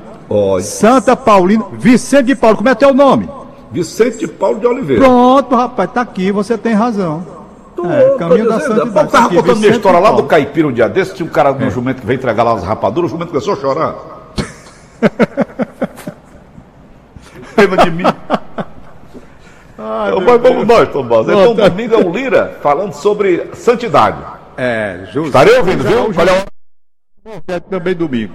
Santa 0.60 1.16
Paulina, 1.16 1.64
Vicente 1.72 2.26
de 2.26 2.34
Paulo, 2.34 2.56
como 2.56 2.68
é 2.68 2.74
teu 2.74 2.92
nome? 2.92 3.28
Vicente 3.70 4.18
de 4.18 4.28
Paulo 4.28 4.58
de 4.58 4.66
Oliveira. 4.66 5.02
Pronto, 5.02 5.54
rapaz, 5.54 5.90
tá 5.92 6.00
aqui, 6.00 6.30
você 6.30 6.56
tem 6.56 6.74
razão. 6.74 7.43
É, 7.90 8.16
caminho 8.18 8.48
da 8.48 8.60
Santa 8.60 9.00
Eu 9.00 9.08
tava 9.08 9.28
contando 9.28 9.56
minha 9.58 9.72
história 9.72 9.98
lá 9.98 10.12
do 10.12 10.22
Caipira 10.24 10.68
um 10.68 10.72
dia 10.72 10.88
desse, 10.88 11.14
tinha 11.14 11.26
um 11.26 11.30
cara 11.30 11.52
no 11.52 11.66
é. 11.66 11.70
jumento 11.70 12.00
que 12.00 12.06
veio 12.06 12.16
entregar 12.16 12.42
lá 12.42 12.54
as 12.54 12.64
rapaduras, 12.64 13.10
o 13.10 13.14
jumento 13.14 13.28
começou 13.28 13.54
a 13.54 13.56
chorar. 13.56 13.94
Pena 17.54 17.76
de 17.84 17.90
mim. 17.90 18.04
Ai, 19.78 20.12
Mas 20.12 20.40
vamos 20.40 20.66
nós, 20.66 20.88
Tomás. 20.88 21.28
Então, 21.28 21.54
tá... 21.54 21.68
domingo 21.68 21.94
é 21.94 21.98
o 21.98 22.10
Lira 22.10 22.58
falando 22.62 22.92
sobre 22.92 23.50
santidade. 23.54 24.18
É, 24.56 25.00
justo. 25.12 25.26
Estarei 25.26 25.56
ouvindo, 25.58 25.84
viu? 25.84 26.12
Qual 26.12 26.26
é 26.26 26.42
o... 26.42 27.60
Também 27.70 27.94
domingo. 27.94 28.32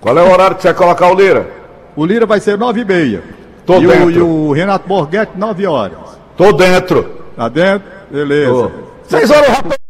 Qual 0.00 0.16
é 0.16 0.22
o 0.22 0.32
horário 0.32 0.56
que 0.56 0.62
você 0.62 0.68
vai 0.68 0.76
colocar 0.76 1.08
o 1.08 1.14
Lira? 1.14 1.46
O 1.94 2.06
Lira 2.06 2.24
vai 2.26 2.40
ser 2.40 2.56
nove 2.56 2.80
e 2.80 2.84
meia. 2.84 3.22
Tô 3.66 3.78
e 3.80 3.86
dentro. 3.86 4.06
O, 4.06 4.10
e 4.10 4.20
o 4.20 4.52
Renato 4.52 4.88
Borghetti, 4.88 5.32
nove 5.36 5.66
horas. 5.66 5.98
Tô 6.36 6.52
dentro. 6.52 7.20
Tá 7.36 7.48
dentro? 7.48 7.99
Beleza. 8.10 8.52
Oh. 8.52 8.70
Seis 9.04 9.30
horas, 9.30 9.48
rapaz. 9.48 9.80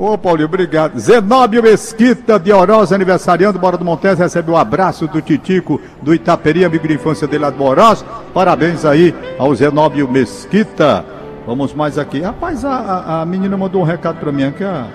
Ô, 0.00 0.16
Paulinho, 0.16 0.46
obrigado. 0.48 0.98
Zenóbio 0.98 1.62
Mesquita 1.62 2.38
de 2.38 2.50
Oroz, 2.50 2.90
aniversariando, 2.90 3.58
Bora 3.58 3.76
do 3.76 3.84
Montes, 3.84 4.18
recebe 4.18 4.50
o 4.50 4.54
um 4.54 4.56
abraço 4.56 5.06
do 5.06 5.20
Titico 5.20 5.78
do 6.00 6.14
Itaperi, 6.14 6.64
amigo 6.64 6.88
de 6.88 6.94
infância 6.94 7.26
dele 7.26 7.42
lá 7.44 7.50
do 7.50 7.62
Oroz. 7.62 8.02
Parabéns 8.32 8.86
aí 8.86 9.14
ao 9.38 9.54
Zenóbio 9.54 10.10
Mesquita. 10.10 11.04
Vamos 11.46 11.74
mais 11.74 11.98
aqui. 11.98 12.20
Rapaz, 12.20 12.64
a, 12.64 12.70
a, 12.70 13.20
a 13.20 13.26
menina 13.26 13.58
mandou 13.58 13.82
um 13.82 13.84
recado 13.84 14.18
pra 14.18 14.32
mim 14.32 14.44
aqui, 14.44 14.64
a, 14.64 14.86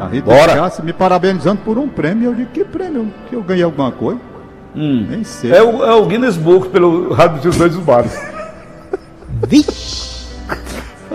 a 0.00 0.06
Rita 0.08 0.34
Bora. 0.34 0.54
Cássio, 0.56 0.84
me 0.84 0.92
parabenizando 0.92 1.60
por 1.64 1.78
um 1.78 1.88
prêmio. 1.88 2.30
Eu 2.30 2.34
digo, 2.34 2.50
que 2.50 2.64
prêmio? 2.64 3.06
Que 3.28 3.36
eu 3.36 3.42
ganhei 3.44 3.62
alguma 3.62 3.92
coisa? 3.92 4.20
Hum. 4.74 5.06
Nem 5.08 5.22
sei. 5.22 5.52
É 5.52 5.62
o, 5.62 5.84
é 5.84 5.94
o 5.94 6.06
Guinness 6.06 6.36
Book 6.36 6.70
pelo 6.70 7.12
Rádio 7.12 7.42
dos 7.42 7.56
Dois 7.56 7.76
Bares. 7.76 8.18
Vixe! 9.46 9.87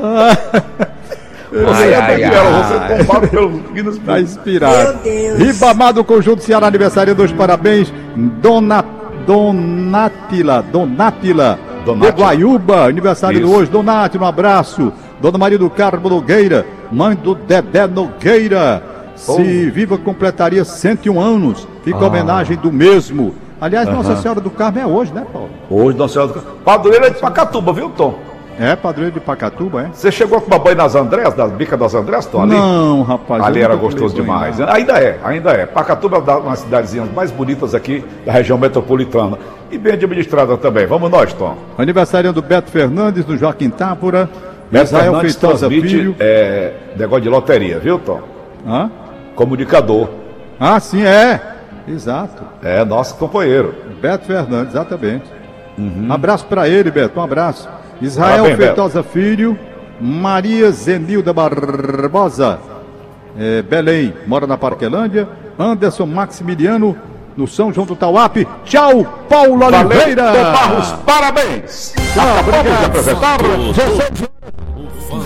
Ai, 0.04 1.94
ai, 1.94 2.24
ai. 2.24 3.06
Você 3.06 3.28
pelo 3.28 3.50
Guinness 3.50 3.98
Tá 4.00 4.20
inspirado. 4.20 5.00
Ribamar 5.38 5.94
do 5.94 6.04
Conjunto 6.04 6.44
Ceará 6.44 6.68
aniversário 6.68 7.16
dos 7.16 7.32
parabéns. 7.32 7.94
Dona 8.42 8.84
Donátila, 9.26 10.62
Donátila, 10.62 11.58
Donátila. 11.86 12.12
de 12.12 12.22
Guaiúba, 12.22 12.86
aniversário 12.86 13.42
Isso. 13.42 13.50
hoje. 13.50 13.72
Donátila, 13.72 14.26
um 14.26 14.28
abraço. 14.28 14.92
Dona 15.22 15.38
Maria 15.38 15.58
do 15.58 15.70
Carmo 15.70 16.10
Nogueira, 16.10 16.66
mãe 16.92 17.16
do 17.16 17.36
Dedé 17.36 17.88
Nogueira. 17.88 18.84
Oh. 19.28 19.36
Se 19.36 19.70
viva 19.70 19.98
completaria 19.98 20.66
101 20.66 21.22
anos. 21.22 21.68
Fica 21.84 22.00
ah. 22.00 22.08
homenagem 22.08 22.58
do 22.58 22.72
mesmo. 22.72 23.36
Aliás, 23.62 23.88
Nossa 23.88 24.18
Senhora 24.18 24.42
do 24.42 24.50
Carmo 24.50 24.80
é 24.80 24.86
hoje, 24.86 25.14
né, 25.14 25.26
Paulo? 25.32 25.50
Hoje, 25.70 25.98
Nossa 25.98 26.14
Senhora 26.14 26.34
do 26.34 26.42
Carmo. 26.42 26.60
Padroeira 26.66 27.08
é 27.08 27.10
de 27.12 27.20
Pacatuba, 27.20 27.72
viu, 27.72 27.90
Tom? 27.92 28.33
É, 28.60 28.76
padroeiro 28.76 29.14
de 29.16 29.20
Pacatuba, 29.20 29.84
é? 29.84 29.90
Você 29.94 30.12
chegou 30.12 30.38
a 30.38 30.42
tomar 30.42 30.60
banho 30.60 30.78
nas 30.78 30.96
Andréas, 30.96 31.34
das 31.34 31.52
bicas 31.52 31.80
das 31.80 31.96
Andréas, 31.96 32.26
Tom, 32.26 32.44
ali? 32.44 32.52
Não, 32.52 33.02
rapaz. 33.02 33.44
Ali 33.44 33.62
era 33.62 33.76
gostoso 33.76 34.14
demais. 34.14 34.58
Banho, 34.58 34.70
ainda 34.70 34.94
é, 35.00 35.20
ainda 35.24 35.52
é. 35.52 35.66
Pacatuba 35.66 36.18
é 36.18 36.20
uma 36.20 36.52
das 36.52 36.60
cidadezinhas 36.60 37.12
mais 37.14 37.32
bonitas 37.32 37.74
aqui 37.74 38.04
da 38.26 38.32
região 38.32 38.58
metropolitana. 38.58 39.38
E 39.72 39.78
bem 39.78 39.94
administrada 39.94 40.56
também. 40.58 40.86
Vamos 40.86 41.10
nós, 41.10 41.34
Tom. 41.34 41.58
Aniversário 41.78 42.32
do 42.32 42.42
Beto 42.42 42.70
Fernandes, 42.70 43.26
do 43.26 43.36
Joaquim 43.36 43.70
Tápora. 43.70 44.30
Beto 44.70 44.86
Israel 44.86 45.20
Feitosa 45.20 45.70
Filho. 45.70 46.16
É, 46.20 46.74
negócio 46.96 47.24
de 47.24 47.30
loteria, 47.30 47.80
viu, 47.80 47.98
Tom? 47.98 48.22
Hã? 48.68 48.92
Comunicador. 49.36 50.10
Ah, 50.60 50.80
sim, 50.80 51.04
é. 51.04 51.42
Exato. 51.88 52.44
É 52.62 52.86
nosso 52.86 53.16
companheiro. 53.16 53.74
Beto 54.02 54.26
Fernandes, 54.26 54.76
exatamente. 54.76 55.26
Uhum. 55.78 56.08
Abraço 56.10 56.46
para 56.46 56.68
ele, 56.68 56.92
Beto, 56.92 57.20
um 57.20 57.24
abraço. 57.24 57.68
Israel 58.02 58.44
Parabéns, 58.44 58.58
Feitosa. 58.58 59.04
Filho, 59.04 59.58
Maria 60.00 60.72
Zenilda 60.72 61.32
Barbosa, 61.34 62.60
é, 63.38 63.62
Belém, 63.62 64.14
mora 64.28 64.46
na 64.46 64.58
Parquelândia, 64.58 65.28
Anderson 65.58 66.06
Maximiliano, 66.06 66.96
no 67.36 67.48
São 67.48 67.74
João 67.74 67.88
do 67.88 67.96
Tauape. 67.96 68.48
Tchau, 68.64 69.06
Paulo 69.30 69.60
Valeu, 69.60 69.80
Oliveira. 69.80 70.32
Barros, 70.32 70.92
parabéns. 71.06 71.94
Tchau, 72.14 72.40
obrigado. 72.40 74.14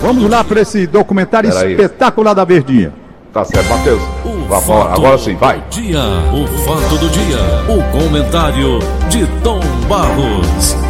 Vamos 0.00 0.30
lá 0.30 0.44
para 0.44 0.60
esse 0.60 0.86
documentário 0.86 1.50
espetacular 1.50 2.34
da 2.34 2.44
Verdinha. 2.44 2.92
Tá 3.32 3.44
certo, 3.44 3.68
Matheus. 3.68 4.02
Agora, 4.50 4.94
agora 4.94 5.18
sim, 5.18 5.36
vai. 5.36 5.62
Dia, 5.70 6.00
o 6.32 6.46
fato 6.64 6.96
do 6.98 7.08
dia. 7.10 7.38
O 7.68 7.82
comentário 7.92 8.78
de 9.10 9.26
Tom 9.42 9.60
Barros. 9.86 10.87